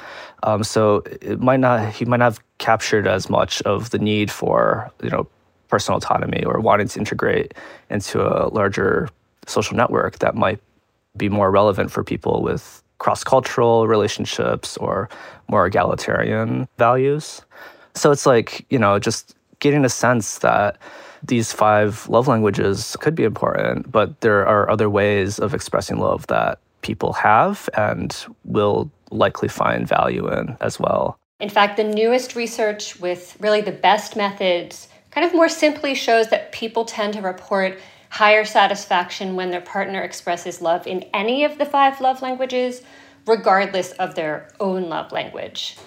Um, 0.43 0.65
so 0.65 1.03
it 1.21 1.41
might 1.41 1.61
not 1.61 1.93
he 1.93 2.05
might 2.05 2.19
not 2.19 2.33
have 2.33 2.41
captured 2.59 3.07
as 3.07 3.29
much 3.29 3.61
of 3.63 3.91
the 3.91 3.99
need 3.99 4.31
for 4.31 4.91
you 5.03 5.11
know 5.11 5.27
personal 5.69 5.99
autonomy 5.99 6.45
or 6.45 6.61
wanting 6.61 6.89
to 6.89 6.99
integrate 6.99 7.55
into 7.91 8.23
a 8.23 8.49
larger 8.49 9.09
social 9.47 9.77
network 9.77 10.19
that 10.21 10.35
might 10.35 10.61
be 11.17 11.29
more 11.29 11.51
relevant 11.51 11.91
for 11.91 12.03
people 12.05 12.43
with 12.43 12.83
cross-cultural 12.99 13.87
relationships 13.87 14.77
or 14.79 15.09
more 15.49 15.67
egalitarian 15.67 16.69
values. 16.79 17.43
So 17.95 18.11
it's 18.11 18.27
like, 18.27 18.65
you 18.71 18.79
know, 18.79 18.99
just 18.99 19.34
getting 19.65 19.85
a 19.87 19.89
sense 19.89 20.39
that 20.41 20.77
these 21.23 21.51
five 21.51 22.07
love 22.11 22.29
languages 22.29 22.99
could 23.01 23.15
be 23.15 23.25
important, 23.25 23.91
but 23.91 24.21
there 24.21 24.47
are 24.47 24.69
other 24.69 24.91
ways 24.91 25.39
of 25.39 25.55
expressing 25.55 25.97
love 25.99 26.27
that 26.27 26.59
people 26.83 27.15
have 27.15 27.71
and 27.73 28.27
will 28.45 28.91
likely 29.11 29.49
find 29.49 29.89
value 29.89 30.31
in 30.31 30.55
as 30.61 30.79
well. 30.79 31.19
In 31.41 31.49
fact, 31.49 31.79
the 31.79 31.85
newest 31.85 32.37
research 32.37 33.01
with 33.01 33.39
really 33.41 33.63
the 33.63 33.73
best 33.73 34.17
methods 34.17 34.89
kind 35.11 35.27
of 35.27 35.33
more 35.33 35.49
simply 35.49 35.95
shows 35.95 36.29
that 36.29 36.53
people 36.53 36.85
tend 36.85 37.15
to 37.15 37.23
report 37.23 37.79
higher 38.11 38.45
satisfaction 38.45 39.35
when 39.35 39.51
their 39.51 39.63
partner 39.63 40.03
expresses 40.03 40.61
love 40.61 40.87
in 40.87 41.05
any 41.15 41.43
of 41.43 41.57
the 41.57 41.65
five 41.65 42.03
love 42.03 42.21
languages, 42.21 42.83
regardless 43.27 43.93
of 43.93 44.15
their 44.15 44.51
own 44.61 44.91
love 44.91 45.11
language. 45.11 45.79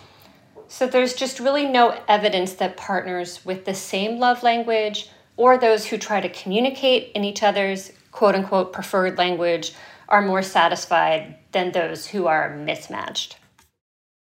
So 0.68 0.86
there's 0.86 1.14
just 1.14 1.40
really 1.40 1.66
no 1.66 1.98
evidence 2.08 2.54
that 2.56 2.78
partners 2.78 3.46
with 3.46 3.66
the 3.66 3.74
same 3.74 4.20
love 4.20 4.44
language 4.44 5.10
or 5.38 5.58
those 5.58 5.86
who 5.86 5.98
try 5.98 6.20
to 6.20 6.30
communicate 6.30 7.12
in 7.14 7.24
each 7.24 7.44
other's 7.44 7.92
quote 8.12 8.36
unquote 8.36 8.74
preferred 8.74 9.18
language 9.18 9.74
are 10.10 10.22
more 10.22 10.42
satisfied 10.42 11.36
than 11.52 11.72
those 11.72 12.08
who 12.08 12.28
are 12.28 12.56
mismatched. 12.56 13.38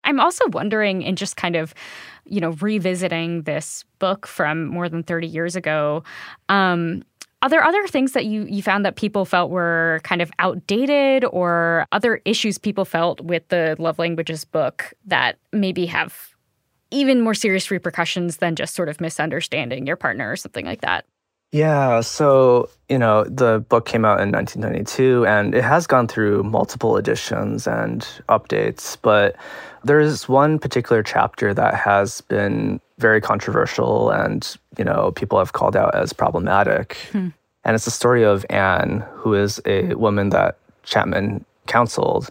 I'm 0.05 0.21
also 0.21 0.49
wondering, 0.49 1.03
in 1.03 1.17
just 1.17 1.37
kind 1.37 1.57
of, 1.57 1.75
you 2.25 2.41
know, 2.41 2.51
revisiting 2.61 3.43
this 3.43 3.85
book 3.99 4.27
from 4.27 4.67
more 4.67 4.89
than 4.89 5.03
30 5.03 5.27
years 5.27 5.55
ago, 5.55 6.03
um, 6.49 7.03
are 7.43 7.49
there 7.49 7.63
other 7.63 7.87
things 7.87 8.13
that 8.13 8.27
you, 8.27 8.45
you 8.45 8.63
found 8.63 8.85
that 8.85 8.97
people 8.97 9.25
felt 9.25 9.51
were 9.51 10.01
kind 10.03 10.21
of 10.21 10.31
outdated 10.39 11.25
or 11.27 11.87
other 11.93 12.21
issues 12.25 12.59
people 12.59 12.85
felt 12.85 13.21
with 13.21 13.47
the 13.49 13.77
Love 13.79 13.99
Languages 13.99 14.45
book 14.45 14.93
that 15.07 15.39
maybe 15.53 15.87
have 15.87 16.35
even 16.91 17.21
more 17.21 17.35
serious 17.35 17.71
repercussions 17.71 18.39
than 18.39 18.57
just 18.57 18.75
sort 18.75 18.89
of 18.89 19.01
misunderstanding 19.01 19.87
your 19.87 19.97
partner 19.97 20.31
or 20.31 20.37
something 20.37 20.65
like 20.65 20.81
that? 20.81 21.05
Yeah, 21.51 22.03
so, 22.03 22.69
you 22.89 22.99
know, 22.99 23.25
the 23.25 23.65
book 23.69 23.87
came 23.87 24.05
out 24.05 24.21
in 24.21 24.31
1992 24.31 25.25
and 25.27 25.55
it 25.55 25.65
has 25.65 25.87
gone 25.87 26.07
through 26.07 26.43
multiple 26.43 26.97
editions 26.99 27.67
and 27.67 28.07
updates, 28.29 28.99
but 29.01 29.35
there's 29.83 30.29
one 30.29 30.59
particular 30.59 31.03
chapter 31.03 31.55
that 31.55 31.75
has 31.75 32.21
been 32.23 32.81
very 32.99 33.21
controversial 33.21 34.11
and, 34.11 34.57
you 34.77 34.85
know, 34.85 35.11
people 35.13 35.39
have 35.39 35.55
called 35.55 35.75
out 35.75 35.95
as 35.95 36.13
problematic. 36.13 36.99
Hmm. 37.13 37.29
And 37.65 37.75
it's 37.75 37.87
the 37.87 37.91
story 37.91 38.25
of 38.25 38.45
Anne, 38.51 39.05
who 39.15 39.35
is 39.35 39.61
a 39.65 39.95
woman 39.95 40.31
that 40.31 40.59
Chapman 40.85 41.45
counseled, 41.67 42.31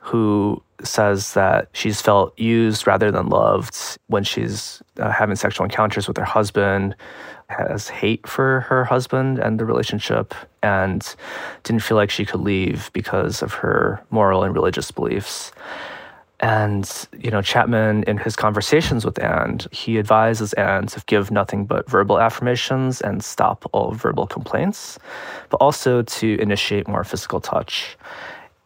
who 0.00 0.62
says 0.82 1.34
that 1.34 1.68
she's 1.72 2.00
felt 2.00 2.38
used 2.38 2.86
rather 2.86 3.10
than 3.10 3.28
loved 3.28 3.98
when 4.06 4.24
she's 4.24 4.82
uh, 4.98 5.10
having 5.10 5.36
sexual 5.36 5.64
encounters 5.64 6.06
with 6.06 6.16
her 6.16 6.24
husband, 6.24 6.94
has 7.48 7.88
hate 7.88 8.26
for 8.26 8.60
her 8.68 8.84
husband 8.84 9.38
and 9.38 9.58
the 9.58 9.64
relationship, 9.64 10.34
and 10.62 11.14
didn't 11.64 11.82
feel 11.82 11.96
like 11.96 12.10
she 12.10 12.24
could 12.24 12.40
leave 12.40 12.90
because 12.92 13.42
of 13.42 13.54
her 13.54 14.02
moral 14.10 14.44
and 14.44 14.54
religious 14.54 14.90
beliefs. 14.90 15.52
And, 16.40 17.08
you 17.18 17.32
know, 17.32 17.42
Chapman, 17.42 18.04
in 18.04 18.16
his 18.16 18.36
conversations 18.36 19.04
with 19.04 19.20
Anne, 19.20 19.58
he 19.72 19.98
advises 19.98 20.52
Anne 20.52 20.86
to 20.88 21.02
give 21.06 21.32
nothing 21.32 21.64
but 21.64 21.90
verbal 21.90 22.20
affirmations 22.20 23.00
and 23.00 23.24
stop 23.24 23.68
all 23.72 23.90
verbal 23.90 24.26
complaints, 24.26 25.00
but 25.48 25.56
also 25.56 26.02
to 26.02 26.40
initiate 26.40 26.86
more 26.86 27.02
physical 27.02 27.40
touch. 27.40 27.96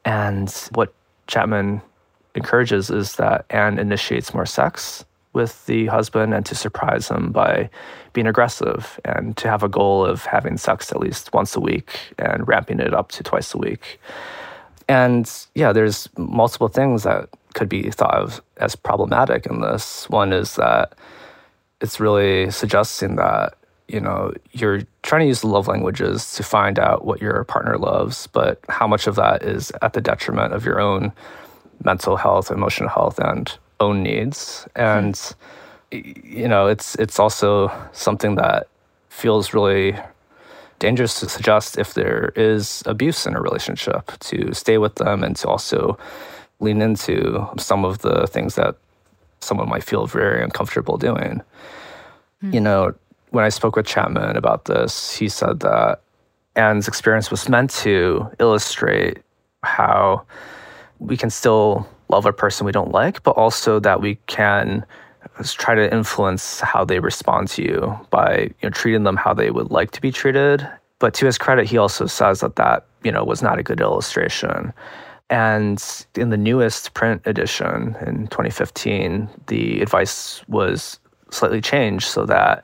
And 0.05 0.51
what 0.75 0.93
Chapman 1.29 1.81
encourages 2.35 2.91
is 2.91 3.17
that 3.17 3.47
Anne 3.49 3.79
initiates 3.79 4.35
more 4.35 4.47
sex 4.47 5.05
with 5.33 5.65
the 5.67 5.87
husband 5.87 6.35
and 6.35 6.45
to 6.47 6.55
surprise 6.55 7.09
him 7.09 7.33
by 7.33 7.71
being 8.13 8.27
aggressive 8.27 9.01
and 9.05 9.37
to 9.37 9.49
have 9.49 9.63
a 9.63 9.69
goal 9.69 10.05
of 10.05 10.25
having 10.25 10.57
sex 10.57 10.93
at 10.93 11.01
least 11.01 11.33
once 11.33 11.57
a 11.57 11.61
week 11.61 11.99
and 12.19 12.47
ramping 12.47 12.81
it 12.81 12.93
up 12.93 13.11
to 13.13 13.23
twice 13.23 13.55
a 13.55 13.59
week. 13.59 13.99
And 14.89 15.31
yeah, 15.55 15.73
there's 15.73 16.09
multiple 16.19 16.69
things 16.69 17.05
that 17.05 17.29
could 17.55 17.69
be 17.69 17.91
thought 17.91 18.15
of 18.15 18.43
as 18.59 18.77
problematic 18.77 19.47
in 19.47 19.61
this. 19.61 20.09
One 20.11 20.33
is 20.33 20.57
that 20.57 20.95
it's 21.81 22.01
really 22.01 22.51
suggesting 22.51 23.17
that 23.17 23.55
you 23.89 24.01
know 24.01 24.33
you're 24.53 24.83
trying 25.03 25.23
to 25.23 25.27
use 25.27 25.41
the 25.41 25.49
love 25.49 25.69
languages 25.69 26.35
to 26.35 26.43
find 26.43 26.79
out 26.79 27.05
what 27.05 27.21
your 27.21 27.45
partner 27.45 27.79
loves, 27.79 28.27
but 28.29 28.61
how 28.69 28.87
much 28.87 29.07
of 29.07 29.17
that 29.17 29.43
is 29.43 29.73
at 29.83 29.93
the 29.93 30.01
detriment 30.01 30.53
of 30.53 30.65
your 30.65 30.81
own 30.81 31.13
mental 31.85 32.17
health, 32.17 32.51
emotional 32.51 32.89
health, 32.89 33.19
and 33.19 33.59
own 33.83 34.03
needs. 34.03 34.67
And 34.75 35.15
you 35.91 36.49
know, 36.49 36.69
it's 36.69 36.95
it's 36.97 37.19
also 37.19 37.71
something 37.93 38.37
that 38.37 38.69
feels 39.09 39.53
really 39.53 39.99
dangerous 40.79 41.21
to 41.21 41.29
suggest 41.29 41.79
if 41.79 41.95
there 41.95 42.33
is 42.35 42.83
abuse 42.87 43.27
in 43.27 43.37
a 43.37 43.41
relationship 43.41 44.11
to 44.19 44.53
stay 44.53 44.79
with 44.79 44.95
them 44.97 45.23
and 45.23 45.37
to 45.37 45.47
also 45.49 45.99
lean 46.61 46.81
into 46.83 47.47
some 47.59 47.85
of 47.85 47.99
the 47.99 48.27
things 48.27 48.55
that 48.55 48.75
someone 49.41 49.69
might 49.69 49.85
feel 49.85 50.07
very 50.07 50.43
uncomfortable 50.43 50.97
doing. 50.97 51.43
Mm. 52.43 52.55
You 52.55 52.61
know, 52.61 52.95
when 53.31 53.45
I 53.45 53.49
spoke 53.51 53.77
with 53.77 53.87
Chapman 53.87 54.37
about 54.37 54.65
this, 54.65 55.15
he 55.15 55.29
said 55.29 55.61
that 55.61 56.01
Anne's 56.57 56.89
experience 56.89 57.31
was 57.31 57.49
meant 57.49 57.71
to 57.83 58.29
illustrate 58.39 59.19
how 59.63 60.25
we 60.99 61.17
can 61.17 61.31
still 61.31 61.87
love 62.13 62.27
a 62.27 62.33
person 62.33 62.67
we 62.67 62.73
don't 62.73 62.93
like, 62.93 63.23
but 63.23 63.33
also 63.33 63.81
that 63.81 64.01
we 64.01 64.17
can 64.27 64.85
try 65.45 65.75
to 65.75 65.93
influence 65.93 66.61
how 66.61 66.85
they 66.85 67.01
respond 67.01 67.49
to 67.49 67.63
you 67.63 67.99
by 68.11 68.51
you 68.61 68.65
know, 68.65 68.71
treating 68.71 69.05
them 69.05 69.17
how 69.17 69.33
they 69.33 69.51
would 69.51 69.71
like 69.71 69.91
to 69.93 70.01
be 70.01 70.13
treated. 70.13 70.69
But 70.99 71.15
to 71.15 71.27
his 71.27 71.39
credit, 71.39 71.67
he 71.67 71.79
also 71.79 72.07
says 72.07 72.41
that 72.41 72.57
that 72.57 72.87
you 73.03 73.11
know 73.11 73.25
was 73.25 73.43
not 73.43 73.59
a 73.59 73.63
good 73.63 73.81
illustration. 73.81 74.73
And 75.31 75.83
in 76.15 76.31
the 76.31 76.37
newest 76.37 76.95
print 76.95 77.23
edition 77.25 77.97
in 78.07 78.27
2015, 78.29 79.29
the 79.47 79.81
advice 79.81 80.47
was 80.47 81.01
slightly 81.31 81.63
changed 81.63 82.07
so 82.07 82.27
that 82.27 82.63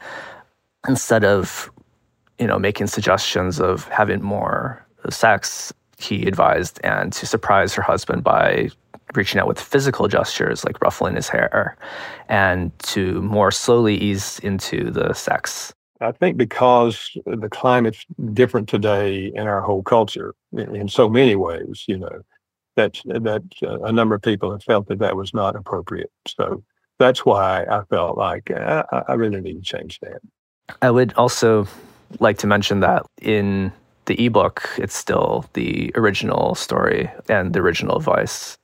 instead 0.86 1.24
of 1.24 1.70
you 2.38 2.46
know 2.46 2.58
making 2.58 2.86
suggestions 2.86 3.60
of 3.60 3.88
having 3.88 4.22
more 4.22 4.84
sex, 5.10 5.72
he 5.98 6.26
advised 6.26 6.78
Anne 6.84 7.10
to 7.10 7.26
surprise 7.26 7.74
her 7.74 7.82
husband 7.82 8.22
by 8.22 8.70
reaching 9.18 9.38
out 9.40 9.46
with 9.46 9.60
physical 9.60 10.08
gestures 10.08 10.64
like 10.64 10.80
ruffling 10.80 11.16
his 11.16 11.28
hair 11.28 11.76
and 12.28 12.76
to 12.78 13.20
more 13.20 13.50
slowly 13.50 13.96
ease 13.96 14.38
into 14.38 14.90
the 14.90 15.12
sex. 15.12 15.74
I 16.00 16.12
think 16.12 16.36
because 16.36 17.10
the 17.26 17.48
climate's 17.50 18.06
different 18.32 18.68
today 18.68 19.32
in 19.34 19.46
our 19.46 19.60
whole 19.60 19.82
culture 19.82 20.34
in, 20.52 20.88
so 20.88 21.08
many 21.08 21.34
ways, 21.34 21.84
you 21.88 21.98
know, 21.98 22.20
that 22.76 23.00
that 23.04 23.42
uh, 23.62 23.80
a 23.80 23.92
number 23.92 24.14
of 24.14 24.22
people 24.22 24.52
have 24.52 24.62
felt 24.62 24.86
that 24.88 25.00
that 25.00 25.16
was 25.16 25.34
not 25.34 25.56
appropriate. 25.56 26.12
So 26.26 26.62
that's 27.00 27.26
why 27.26 27.64
I 27.64 27.82
felt 27.90 28.16
like 28.16 28.50
uh, 28.50 28.84
I, 28.92 29.02
I 29.08 29.14
really 29.14 29.40
need 29.40 29.56
to 29.56 29.62
change 29.62 29.98
that. 30.00 30.20
I 30.82 30.90
would 30.90 31.12
also 31.14 31.66
like 32.20 32.38
to 32.38 32.46
mention 32.46 32.80
that 32.80 33.04
in 33.20 33.72
the 34.06 34.24
ebook, 34.24 34.68
it's 34.78 34.96
still 34.96 35.44
the 35.52 35.92
original 35.94 36.54
story 36.54 37.10
and 37.28 37.52
the 37.54 37.60
original 37.60 38.00
voice. 38.00 38.56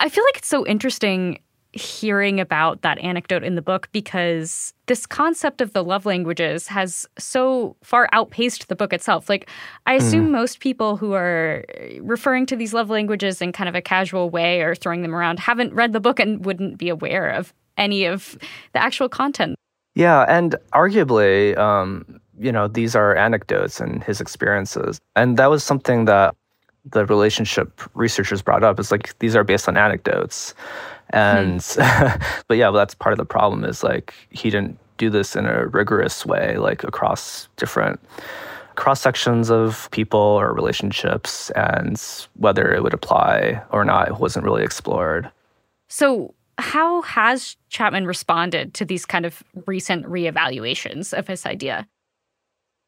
I 0.00 0.08
feel 0.08 0.24
like 0.24 0.38
it's 0.38 0.48
so 0.48 0.66
interesting 0.66 1.40
hearing 1.72 2.40
about 2.40 2.80
that 2.82 2.98
anecdote 2.98 3.44
in 3.44 3.54
the 3.54 3.62
book 3.62 3.88
because 3.92 4.72
this 4.86 5.06
concept 5.06 5.60
of 5.60 5.74
the 5.74 5.84
love 5.84 6.06
languages 6.06 6.66
has 6.66 7.06
so 7.18 7.76
far 7.82 8.08
outpaced 8.12 8.68
the 8.68 8.76
book 8.76 8.92
itself. 8.92 9.28
Like, 9.28 9.50
I 9.86 9.94
assume 9.94 10.28
mm. 10.28 10.30
most 10.30 10.60
people 10.60 10.96
who 10.96 11.12
are 11.12 11.64
referring 12.00 12.46
to 12.46 12.56
these 12.56 12.72
love 12.72 12.88
languages 12.88 13.42
in 13.42 13.52
kind 13.52 13.68
of 13.68 13.74
a 13.74 13.82
casual 13.82 14.30
way 14.30 14.62
or 14.62 14.74
throwing 14.74 15.02
them 15.02 15.14
around 15.14 15.40
haven't 15.40 15.74
read 15.74 15.92
the 15.92 16.00
book 16.00 16.18
and 16.18 16.44
wouldn't 16.44 16.78
be 16.78 16.88
aware 16.88 17.28
of 17.30 17.52
any 17.76 18.04
of 18.04 18.38
the 18.72 18.82
actual 18.82 19.08
content. 19.08 19.54
Yeah, 19.94 20.24
and 20.28 20.56
arguably, 20.72 21.56
um, 21.58 22.20
you 22.38 22.52
know, 22.52 22.68
these 22.68 22.96
are 22.96 23.14
anecdotes 23.16 23.80
and 23.80 24.02
his 24.02 24.20
experiences. 24.20 24.98
And 25.16 25.36
that 25.36 25.50
was 25.50 25.64
something 25.64 26.06
that 26.06 26.34
the 26.84 27.06
relationship 27.06 27.80
researchers 27.94 28.42
brought 28.42 28.64
up 28.64 28.78
is 28.80 28.90
like 28.90 29.18
these 29.18 29.36
are 29.36 29.44
based 29.44 29.68
on 29.68 29.76
anecdotes. 29.76 30.54
And 31.10 31.62
hmm. 31.62 32.18
but 32.48 32.56
yeah 32.56 32.68
well, 32.68 32.74
that's 32.78 32.94
part 32.94 33.12
of 33.12 33.18
the 33.18 33.24
problem 33.24 33.64
is 33.64 33.82
like 33.82 34.14
he 34.30 34.50
didn't 34.50 34.78
do 34.96 35.10
this 35.10 35.36
in 35.36 35.46
a 35.46 35.66
rigorous 35.66 36.26
way 36.26 36.56
like 36.58 36.82
across 36.82 37.48
different 37.56 38.00
cross 38.74 39.00
sections 39.00 39.50
of 39.50 39.88
people 39.90 40.20
or 40.20 40.52
relationships 40.52 41.50
and 41.50 42.00
whether 42.34 42.72
it 42.72 42.82
would 42.82 42.94
apply 42.94 43.60
or 43.70 43.84
not 43.84 44.20
wasn't 44.20 44.44
really 44.44 44.62
explored. 44.62 45.30
So 45.88 46.34
how 46.58 47.02
has 47.02 47.56
chapman 47.70 48.06
responded 48.06 48.74
to 48.74 48.84
these 48.84 49.04
kind 49.04 49.24
of 49.24 49.42
recent 49.66 50.04
reevaluations 50.06 51.16
of 51.16 51.26
his 51.26 51.46
idea 51.46 51.88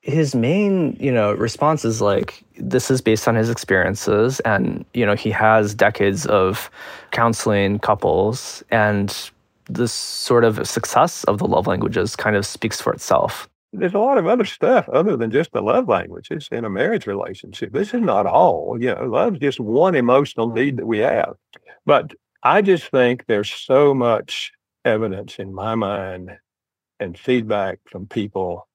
his 0.02 0.34
main 0.34 0.96
you 0.98 1.12
know 1.12 1.32
response 1.34 1.84
is 1.84 2.00
like 2.00 2.42
this 2.56 2.90
is 2.90 3.00
based 3.00 3.28
on 3.28 3.34
his 3.34 3.50
experiences 3.50 4.40
and 4.40 4.84
you 4.94 5.04
know 5.04 5.14
he 5.14 5.30
has 5.30 5.74
decades 5.74 6.26
of 6.26 6.70
counseling 7.10 7.78
couples 7.78 8.64
and 8.70 9.30
this 9.68 9.92
sort 9.92 10.44
of 10.44 10.66
success 10.66 11.24
of 11.24 11.38
the 11.38 11.46
love 11.46 11.66
languages 11.66 12.16
kind 12.16 12.34
of 12.34 12.44
speaks 12.44 12.80
for 12.80 12.92
itself. 12.92 13.48
There's 13.72 13.94
a 13.94 14.00
lot 14.00 14.18
of 14.18 14.26
other 14.26 14.44
stuff 14.44 14.88
other 14.88 15.16
than 15.16 15.30
just 15.30 15.52
the 15.52 15.60
love 15.60 15.86
languages 15.86 16.48
in 16.50 16.64
a 16.64 16.70
marriage 16.70 17.06
relationship. 17.06 17.72
This 17.72 17.94
is 17.94 18.00
not 18.00 18.26
all 18.26 18.78
you 18.80 18.94
know 18.94 19.04
love's 19.04 19.38
just 19.38 19.60
one 19.60 19.94
emotional 19.94 20.48
need 20.48 20.78
that 20.78 20.86
we 20.86 20.98
have. 20.98 21.34
But 21.84 22.14
i 22.42 22.62
just 22.62 22.90
think 22.90 23.26
there's 23.26 23.50
so 23.50 23.92
much 23.92 24.52
evidence 24.86 25.38
in 25.38 25.52
my 25.52 25.74
mind 25.74 26.38
and 26.98 27.18
feedback 27.18 27.78
from 27.84 28.06
people 28.06 28.66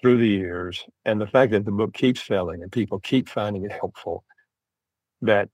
through 0.00 0.18
the 0.18 0.28
years, 0.28 0.84
and 1.04 1.20
the 1.20 1.26
fact 1.26 1.52
that 1.52 1.64
the 1.64 1.72
book 1.72 1.94
keeps 1.94 2.24
selling 2.24 2.62
and 2.62 2.70
people 2.70 2.98
keep 3.00 3.28
finding 3.28 3.64
it 3.64 3.72
helpful, 3.72 4.24
that 5.22 5.48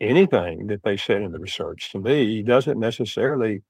anything 0.00 0.66
that 0.68 0.82
they 0.82 0.96
said 0.96 1.22
in 1.22 1.32
the 1.32 1.38
research 1.38 1.90
to 1.92 1.98
me 1.98 2.42
doesn't 2.42 2.78
necessarily 2.78 3.62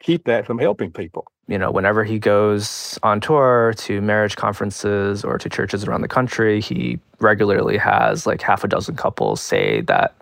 keep 0.00 0.24
that 0.24 0.46
from 0.46 0.58
helping 0.58 0.92
people. 0.92 1.24
You 1.48 1.58
know, 1.58 1.70
whenever 1.70 2.04
he 2.04 2.18
goes 2.18 2.98
on 3.02 3.20
tour 3.20 3.74
to 3.78 4.00
marriage 4.00 4.36
conferences 4.36 5.24
or 5.24 5.38
to 5.38 5.48
churches 5.48 5.84
around 5.84 6.02
the 6.02 6.08
country, 6.08 6.60
he 6.60 6.98
regularly 7.18 7.76
has 7.76 8.26
like 8.26 8.40
half 8.40 8.64
a 8.64 8.68
dozen 8.68 8.96
couples 8.96 9.40
say 9.40 9.80
that 9.82 10.14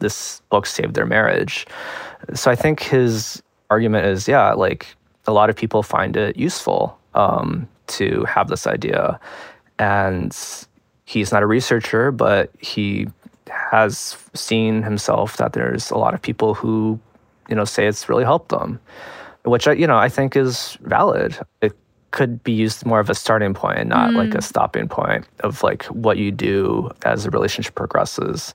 this 0.00 0.42
book 0.50 0.66
saved 0.66 0.94
their 0.94 1.06
marriage. 1.06 1.66
So 2.34 2.50
I 2.50 2.56
think 2.56 2.80
his 2.80 3.42
argument 3.70 4.06
is 4.06 4.26
yeah, 4.26 4.52
like 4.52 4.94
a 5.26 5.32
lot 5.32 5.48
of 5.48 5.56
people 5.56 5.82
find 5.82 6.16
it 6.16 6.36
useful 6.36 6.98
um, 7.14 7.68
to 7.88 8.24
have 8.24 8.48
this 8.48 8.66
idea. 8.66 9.18
And 9.78 10.36
he's 11.04 11.32
not 11.32 11.42
a 11.42 11.46
researcher, 11.46 12.10
but 12.10 12.50
he 12.60 13.08
has 13.48 14.16
seen 14.34 14.82
himself 14.82 15.36
that 15.36 15.52
there's 15.52 15.90
a 15.90 15.98
lot 15.98 16.14
of 16.14 16.22
people 16.22 16.54
who, 16.54 16.98
you 17.48 17.54
know, 17.54 17.64
say 17.64 17.86
it's 17.86 18.08
really 18.08 18.24
helped 18.24 18.48
them, 18.48 18.80
which 19.44 19.68
I, 19.68 19.72
you 19.72 19.86
know, 19.86 19.96
I 19.96 20.08
think 20.08 20.36
is 20.36 20.78
valid. 20.82 21.38
It 21.60 21.72
could 22.10 22.42
be 22.44 22.52
used 22.52 22.86
more 22.86 23.00
of 23.00 23.10
a 23.10 23.14
starting 23.14 23.54
point, 23.54 23.88
not 23.88 24.10
mm. 24.10 24.16
like 24.16 24.34
a 24.34 24.42
stopping 24.42 24.88
point 24.88 25.26
of 25.40 25.62
like 25.62 25.84
what 25.86 26.16
you 26.16 26.30
do 26.30 26.90
as 27.04 27.26
a 27.26 27.30
relationship 27.30 27.74
progresses. 27.74 28.54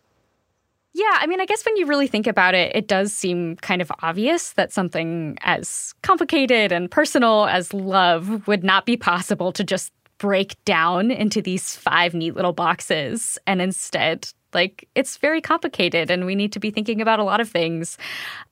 Yeah, 1.00 1.18
I 1.22 1.28
mean, 1.28 1.40
I 1.40 1.46
guess 1.46 1.64
when 1.64 1.78
you 1.78 1.86
really 1.86 2.08
think 2.08 2.28
about 2.28 2.56
it, 2.56 2.76
it 2.76 2.90
does 2.90 3.14
seem 3.14 3.56
kind 3.58 3.82
of 3.82 3.90
obvious 4.02 4.52
that 4.54 4.74
something 4.74 5.38
as 5.44 5.94
complicated 6.02 6.74
and 6.74 6.92
personal 6.92 7.46
as 7.46 7.74
love 7.74 8.46
would 8.50 8.66
not 8.66 8.86
be 8.86 8.98
possible 8.98 9.54
to 9.54 9.64
just 9.64 9.94
break 10.18 10.62
down 10.66 11.10
into 11.10 11.42
these 11.42 11.74
five 11.74 12.14
neat 12.14 12.36
little 12.36 12.52
boxes. 12.52 13.38
And 13.48 13.62
instead, 13.62 14.28
like, 14.54 14.90
it's 14.94 15.16
very 15.16 15.40
complicated 15.40 16.12
and 16.12 16.26
we 16.26 16.36
need 16.36 16.52
to 16.52 16.60
be 16.60 16.70
thinking 16.70 17.00
about 17.00 17.20
a 17.20 17.24
lot 17.24 17.40
of 17.40 17.50
things. 17.50 17.98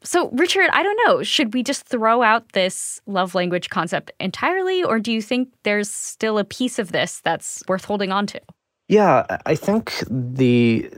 So, 0.02 0.30
Richard, 0.30 0.70
I 0.72 0.84
don't 0.84 1.00
know, 1.06 1.24
should 1.24 1.54
we 1.54 1.64
just 1.64 1.86
throw 1.86 2.24
out 2.24 2.54
this 2.54 3.02
love 3.08 3.36
language 3.36 3.70
concept 3.70 4.14
entirely? 4.22 4.86
Or 4.86 5.00
do 5.02 5.12
you 5.12 5.22
think 5.22 5.50
there's 5.64 5.92
still 5.92 6.38
a 6.38 6.46
piece 6.46 6.80
of 6.80 6.94
this 6.94 7.20
that's 7.26 7.62
worth 7.68 7.84
holding 7.84 8.14
on 8.14 8.26
to? 8.28 8.40
Yeah, 8.88 9.26
I 9.46 9.56
think 9.56 9.92
the 10.10 10.90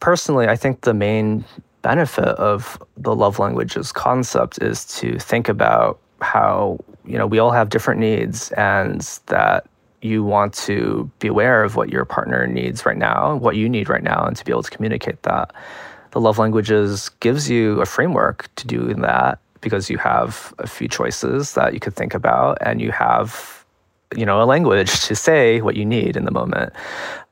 personally, 0.00 0.48
I 0.48 0.56
think 0.56 0.82
the 0.82 0.94
main 0.94 1.44
benefit 1.82 2.24
of 2.24 2.80
the 2.96 3.14
love 3.14 3.38
languages 3.38 3.92
concept 3.92 4.60
is 4.60 4.84
to 4.98 5.18
think 5.18 5.48
about 5.48 5.98
how 6.20 6.78
you 7.04 7.16
know 7.16 7.26
we 7.26 7.38
all 7.38 7.52
have 7.52 7.70
different 7.70 8.00
needs 8.00 8.50
and 8.52 9.00
that 9.26 9.66
you 10.02 10.24
want 10.24 10.52
to 10.54 11.10
be 11.18 11.28
aware 11.28 11.62
of 11.64 11.76
what 11.76 11.88
your 11.88 12.04
partner 12.04 12.46
needs 12.46 12.86
right 12.86 12.96
now 12.96 13.36
what 13.36 13.56
you 13.56 13.68
need 13.68 13.88
right 13.88 14.02
now 14.02 14.24
and 14.24 14.36
to 14.36 14.44
be 14.44 14.52
able 14.52 14.62
to 14.62 14.70
communicate 14.70 15.22
that. 15.22 15.52
The 16.12 16.20
love 16.20 16.38
languages 16.38 17.10
gives 17.20 17.50
you 17.50 17.80
a 17.80 17.86
framework 17.86 18.48
to 18.56 18.66
do 18.66 18.94
that 18.94 19.38
because 19.60 19.90
you 19.90 19.98
have 19.98 20.54
a 20.58 20.66
few 20.66 20.88
choices 20.88 21.54
that 21.54 21.74
you 21.74 21.80
could 21.80 21.94
think 21.94 22.14
about 22.14 22.58
and 22.60 22.80
you 22.80 22.92
have 22.92 23.57
you 24.16 24.24
know 24.24 24.42
a 24.42 24.44
language 24.44 25.00
to 25.06 25.14
say 25.14 25.60
what 25.60 25.76
you 25.76 25.84
need 25.84 26.16
in 26.16 26.24
the 26.24 26.30
moment. 26.30 26.72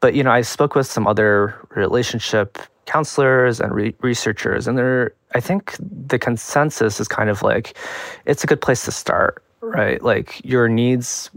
But 0.01 0.15
you 0.15 0.23
know 0.23 0.31
i 0.31 0.43
spoke 0.43 0.75
with 0.75 0.87
some 0.87 1.07
other 1.07 1.55
relationship 1.75 2.59
counselors 2.87 3.61
and 3.61 3.75
re- 3.75 3.95
researchers 4.01 4.69
and 4.69 4.79
they're 4.79 5.13
i 5.35 5.41
think 5.41 5.75
the 5.81 6.21
consensus 6.21 7.01
is 7.01 7.09
kind 7.09 7.29
of 7.29 7.43
like 7.43 7.77
it's 8.27 8.45
a 8.45 8.47
good 8.47 8.61
place 8.61 8.85
to 8.85 8.93
start 8.93 9.43
right? 9.67 10.03
Like 10.03 10.41
your 10.45 10.69
needs 10.69 11.31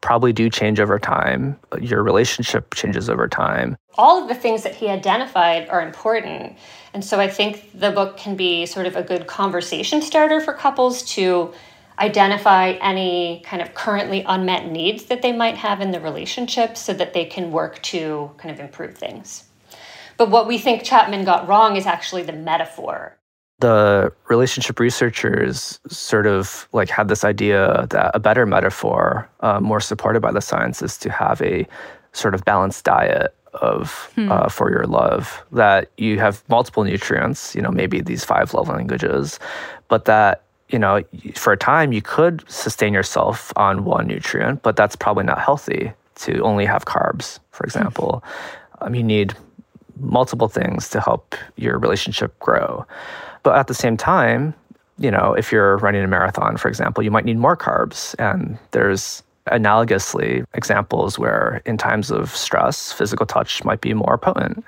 probably 0.00 0.32
do 0.32 0.48
change 0.50 0.78
over 0.78 0.98
time. 0.98 1.58
Your 1.80 2.02
relationship 2.02 2.74
changes 2.74 3.08
over 3.10 3.26
time. 3.28 3.76
All 3.94 4.22
of 4.22 4.28
the 4.28 4.34
things 4.34 4.62
that 4.62 4.74
he 4.74 4.88
identified 4.88 5.68
are 5.68 5.80
important. 5.80 6.56
And 6.94 7.04
so 7.04 7.20
i 7.20 7.28
think 7.28 7.78
the 7.78 7.90
book 7.90 8.16
can 8.16 8.36
be 8.36 8.64
sort 8.64 8.86
of 8.86 8.96
a 8.96 9.02
good 9.02 9.26
conversation 9.26 10.00
starter 10.00 10.40
for 10.40 10.54
couples 10.54 11.02
to 11.14 11.52
identify 11.98 12.72
any 12.72 13.42
kind 13.44 13.62
of 13.62 13.74
currently 13.74 14.22
unmet 14.26 14.70
needs 14.70 15.04
that 15.04 15.22
they 15.22 15.32
might 15.32 15.56
have 15.56 15.80
in 15.80 15.90
the 15.90 16.00
relationship 16.00 16.76
so 16.76 16.92
that 16.92 17.14
they 17.14 17.24
can 17.24 17.52
work 17.52 17.82
to 17.82 18.30
kind 18.36 18.52
of 18.52 18.60
improve 18.60 18.96
things. 18.96 19.44
But 20.16 20.30
what 20.30 20.46
we 20.46 20.58
think 20.58 20.82
Chapman 20.82 21.24
got 21.24 21.48
wrong 21.48 21.76
is 21.76 21.86
actually 21.86 22.22
the 22.22 22.32
metaphor. 22.32 23.16
The 23.60 24.12
relationship 24.28 24.78
researchers 24.78 25.80
sort 25.88 26.26
of 26.26 26.68
like 26.72 26.90
had 26.90 27.08
this 27.08 27.24
idea 27.24 27.86
that 27.90 28.10
a 28.14 28.20
better 28.20 28.44
metaphor, 28.44 29.28
uh, 29.40 29.60
more 29.60 29.80
supported 29.80 30.20
by 30.20 30.32
the 30.32 30.42
science, 30.42 30.82
is 30.82 30.98
to 30.98 31.10
have 31.10 31.40
a 31.40 31.66
sort 32.12 32.34
of 32.34 32.44
balanced 32.44 32.84
diet 32.84 33.34
of 33.54 34.10
hmm. 34.14 34.30
uh, 34.30 34.48
for 34.48 34.70
your 34.70 34.84
love 34.84 35.44
that 35.52 35.90
you 35.96 36.18
have 36.18 36.44
multiple 36.48 36.84
nutrients 36.84 37.54
you 37.54 37.62
know 37.62 37.70
maybe 37.70 38.00
these 38.00 38.24
five 38.24 38.52
love 38.52 38.68
languages 38.68 39.38
but 39.88 40.04
that 40.04 40.45
you 40.68 40.78
know, 40.78 41.02
for 41.34 41.52
a 41.52 41.56
time 41.56 41.92
you 41.92 42.02
could 42.02 42.44
sustain 42.50 42.92
yourself 42.92 43.52
on 43.56 43.84
one 43.84 44.06
nutrient, 44.06 44.62
but 44.62 44.76
that's 44.76 44.96
probably 44.96 45.24
not 45.24 45.40
healthy 45.40 45.92
to 46.16 46.40
only 46.40 46.64
have 46.64 46.84
carbs, 46.84 47.38
for 47.50 47.64
example. 47.64 48.22
Um, 48.80 48.94
you 48.94 49.02
need 49.02 49.34
multiple 50.00 50.48
things 50.48 50.88
to 50.90 51.00
help 51.00 51.34
your 51.56 51.78
relationship 51.78 52.38
grow. 52.40 52.84
But 53.42 53.56
at 53.56 53.66
the 53.68 53.74
same 53.74 53.96
time, 53.96 54.54
you 54.98 55.10
know, 55.10 55.34
if 55.34 55.52
you're 55.52 55.76
running 55.78 56.02
a 56.02 56.08
marathon, 56.08 56.56
for 56.56 56.68
example, 56.68 57.04
you 57.04 57.10
might 57.10 57.24
need 57.24 57.38
more 57.38 57.56
carbs. 57.56 58.14
And 58.18 58.58
there's 58.72 59.22
analogously 59.46 60.44
examples 60.54 61.18
where 61.18 61.62
in 61.66 61.76
times 61.76 62.10
of 62.10 62.34
stress, 62.34 62.92
physical 62.92 63.26
touch 63.26 63.64
might 63.64 63.80
be 63.80 63.94
more 63.94 64.18
potent. 64.18 64.64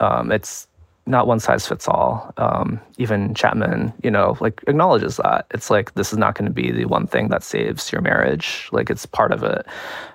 Um, 0.00 0.30
it's 0.30 0.66
not 1.06 1.26
one 1.26 1.40
size 1.40 1.66
fits 1.66 1.88
all. 1.88 2.32
Um, 2.36 2.80
even 2.98 3.34
Chapman, 3.34 3.92
you 4.02 4.10
know, 4.10 4.36
like 4.40 4.62
acknowledges 4.66 5.16
that 5.16 5.46
it's 5.50 5.70
like 5.70 5.94
this 5.94 6.12
is 6.12 6.18
not 6.18 6.36
going 6.36 6.46
to 6.46 6.52
be 6.52 6.70
the 6.70 6.84
one 6.84 7.06
thing 7.06 7.28
that 7.28 7.42
saves 7.42 7.90
your 7.90 8.00
marriage. 8.00 8.68
Like 8.72 8.88
it's 8.88 9.06
part 9.06 9.32
of 9.32 9.42
it, 9.42 9.66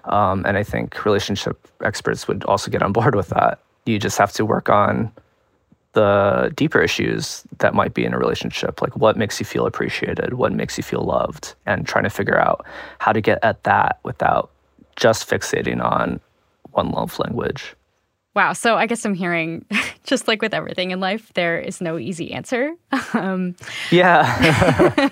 um, 0.06 0.46
and 0.46 0.58
I 0.58 0.64
think 0.64 1.04
relationship 1.06 1.68
experts 1.84 2.28
would 2.28 2.44
also 2.46 2.72
get 2.72 2.82
on 2.82 2.94
board 2.94 3.16
with 3.16 3.30
that. 3.30 3.60
You 3.86 4.00
just 4.00 4.18
have 4.18 4.32
to 4.34 4.46
work 4.46 4.70
on 4.70 5.12
the 5.94 6.52
deeper 6.56 6.80
issues 6.80 7.44
that 7.58 7.74
might 7.74 7.94
be 7.94 8.06
in 8.06 8.14
a 8.14 8.20
relationship, 8.20 8.82
like 8.82 8.96
what 8.96 9.18
makes 9.18 9.40
you 9.40 9.46
feel 9.46 9.66
appreciated, 9.66 10.34
what 10.34 10.54
makes 10.54 10.78
you 10.78 10.84
feel 10.84 11.02
loved, 11.02 11.56
and 11.66 11.88
trying 11.88 12.04
to 12.04 12.10
figure 12.10 12.38
out 12.38 12.66
how 13.00 13.12
to 13.12 13.20
get 13.20 13.40
at 13.44 13.64
that 13.64 14.00
without 14.04 14.52
just 14.96 15.28
fixating 15.28 15.84
on 15.84 16.20
one 16.72 16.92
love 16.92 17.18
language. 17.18 17.76
Wow. 18.38 18.54
So 18.54 18.76
I 18.76 18.86
guess 18.86 19.04
I'm 19.04 19.16
hearing, 19.16 19.66
just 20.04 20.28
like 20.28 20.44
with 20.44 20.54
everything 20.54 20.92
in 20.92 21.00
life, 21.00 21.34
there 21.34 21.60
is 21.60 21.82
no 21.82 21.98
easy 21.98 22.32
answer. 22.32 22.76
Um, 23.14 23.56
yeah. 23.90 25.10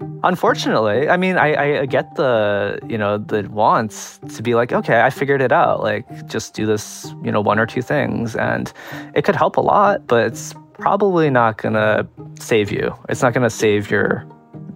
Unfortunately, 0.24 1.08
I 1.08 1.16
mean, 1.16 1.36
I, 1.36 1.82
I 1.82 1.86
get 1.86 2.16
the 2.16 2.80
you 2.88 2.98
know 2.98 3.18
the 3.18 3.48
wants 3.48 4.18
to 4.34 4.42
be 4.42 4.56
like, 4.56 4.72
okay, 4.72 5.02
I 5.02 5.10
figured 5.10 5.40
it 5.40 5.52
out. 5.52 5.80
Like, 5.80 6.26
just 6.26 6.54
do 6.54 6.66
this, 6.66 7.14
you 7.22 7.30
know, 7.30 7.40
one 7.40 7.60
or 7.60 7.66
two 7.66 7.82
things, 7.82 8.34
and 8.34 8.72
it 9.14 9.22
could 9.22 9.36
help 9.36 9.56
a 9.56 9.60
lot, 9.60 10.08
but 10.08 10.26
it's 10.26 10.54
probably 10.72 11.30
not 11.30 11.58
gonna 11.58 12.08
save 12.40 12.72
you. 12.72 12.92
It's 13.08 13.22
not 13.22 13.32
gonna 13.32 13.50
save 13.50 13.90
your 13.90 14.26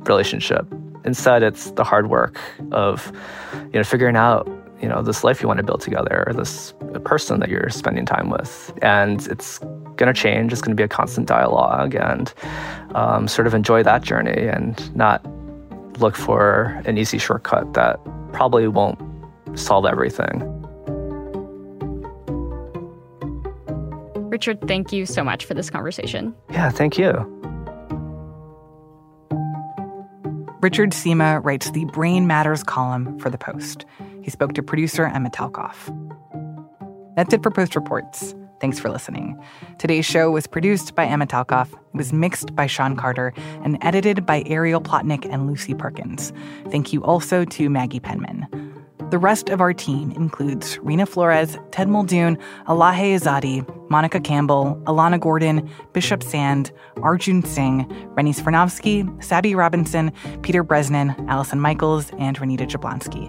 relationship. 0.05 0.65
Instead, 1.05 1.43
it's 1.43 1.73
the 1.73 1.83
hard 1.83 2.09
work 2.09 2.39
of 2.71 3.11
you 3.73 3.81
know 3.81 3.85
figuring 3.85 4.17
out 4.17 4.47
you 4.83 4.89
know 4.89 5.01
this 5.03 5.25
life 5.25 5.41
you 5.41 5.49
want 5.49 5.59
to 5.59 5.65
build 5.65 5.81
together, 5.81 6.25
or 6.27 6.33
this 6.33 6.75
person 7.05 7.41
that 7.41 7.49
you're 7.49 7.71
spending 7.71 8.05
time 8.05 8.29
with, 8.31 8.73
and 8.83 9.27
it's 9.29 9.59
going 9.97 10.13
to 10.13 10.15
change. 10.15 10.53
It's 10.53 10.61
going 10.61 10.77
to 10.77 10.81
be 10.81 10.83
a 10.83 10.89
constant 10.89 11.29
dialogue, 11.29 11.95
and 11.95 12.33
um, 12.95 13.29
sort 13.29 13.47
of 13.47 13.55
enjoy 13.55 13.83
that 13.85 14.03
journey 14.03 14.49
and 14.49 14.95
not 14.97 15.25
look 15.99 16.17
for 16.17 16.83
an 16.85 16.99
easy 16.99 17.19
shortcut 17.19 17.75
that 17.75 18.01
probably 18.33 18.67
won't 18.67 18.99
solve 19.55 19.87
everything. 19.87 20.43
Richard, 24.31 24.67
thank 24.67 24.93
you 24.93 25.05
so 25.05 25.23
much 25.23 25.45
for 25.45 25.55
this 25.55 25.69
conversation. 25.69 26.35
Yeah, 26.51 26.71
thank 26.71 26.97
you. 26.97 27.11
Richard 30.63 30.91
Sima 30.93 31.45
writes 31.45 31.71
the 31.73 31.85
Brain 31.87 32.27
Matters 32.27 32.63
column 32.63 33.19
for 33.19 33.29
The 33.29 33.37
Post. 33.37 33.85
He 34.23 34.31
spoke 34.31 34.55
to 34.55 34.63
producer 34.63 35.07
Emma 35.07 35.31
Talkoff. 35.31 35.91
That's 37.17 37.35
it 37.35 37.43
for 37.43 37.51
Post 37.51 37.75
Reports. 37.75 38.35
Thanks 38.61 38.79
for 38.79 38.91
listening. 38.91 39.37
Today's 39.79 40.07
show 40.07 40.31
was 40.31 40.47
produced 40.47 40.95
by 40.95 41.05
Emma 41.05 41.27
Talkoff, 41.27 41.73
it 41.73 41.97
was 41.97 42.13
mixed 42.13 42.55
by 42.55 42.67
Sean 42.67 42.97
Carter, 42.97 43.35
and 43.65 43.77
edited 43.83 44.25
by 44.25 44.45
Ariel 44.47 44.81
Plotnick 44.81 45.29
and 45.31 45.49
Lucy 45.49 45.75
Perkins. 45.75 46.33
Thank 46.71 46.93
you 46.93 47.03
also 47.03 47.45
to 47.45 47.69
Maggie 47.69 47.99
Penman. 47.99 48.72
The 49.13 49.19
rest 49.19 49.51
of 49.51 49.61
our 49.61 49.75
team 49.75 50.11
includes 50.13 50.79
Rena 50.79 51.05
Flores, 51.05 51.59
Ted 51.71 51.87
Muldoon, 51.87 52.39
Elahe 52.67 53.15
Izadi, 53.15 53.91
Monica 53.91 54.19
Campbell, 54.19 54.81
Alana 54.87 55.21
Gordon, 55.21 55.69
Bishop 55.93 56.23
Sand, 56.23 56.73
Arjun 57.03 57.45
Singh, 57.45 57.87
Rennie 58.15 58.33
Svirnovskiy, 58.33 59.23
Sabi 59.23 59.55
Robinson, 59.55 60.13
Peter 60.41 60.65
Bresnan, 60.65 61.15
Allison 61.29 61.61
Michaels, 61.61 62.11
and 62.19 62.41
Renita 62.41 62.67
Jablonski. 62.67 63.29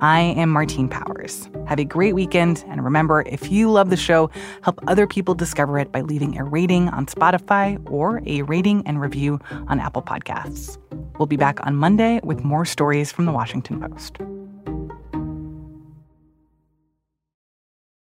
I 0.00 0.20
am 0.20 0.48
Martine 0.48 0.88
Powers. 0.88 1.50
Have 1.66 1.80
a 1.80 1.84
great 1.84 2.14
weekend, 2.14 2.64
and 2.68 2.84
remember, 2.84 3.24
if 3.26 3.50
you 3.50 3.68
love 3.68 3.90
the 3.90 3.96
show, 3.96 4.30
help 4.62 4.78
other 4.86 5.08
people 5.08 5.34
discover 5.34 5.80
it 5.80 5.90
by 5.90 6.02
leaving 6.02 6.38
a 6.38 6.44
rating 6.44 6.88
on 6.90 7.06
Spotify 7.06 7.84
or 7.90 8.22
a 8.26 8.42
rating 8.42 8.86
and 8.86 9.00
review 9.00 9.40
on 9.66 9.80
Apple 9.80 10.02
Podcasts. 10.02 10.78
We'll 11.18 11.26
be 11.26 11.36
back 11.36 11.66
on 11.66 11.74
Monday 11.74 12.20
with 12.22 12.44
more 12.44 12.64
stories 12.64 13.10
from 13.10 13.24
the 13.24 13.32
Washington 13.32 13.80
Post. 13.80 14.18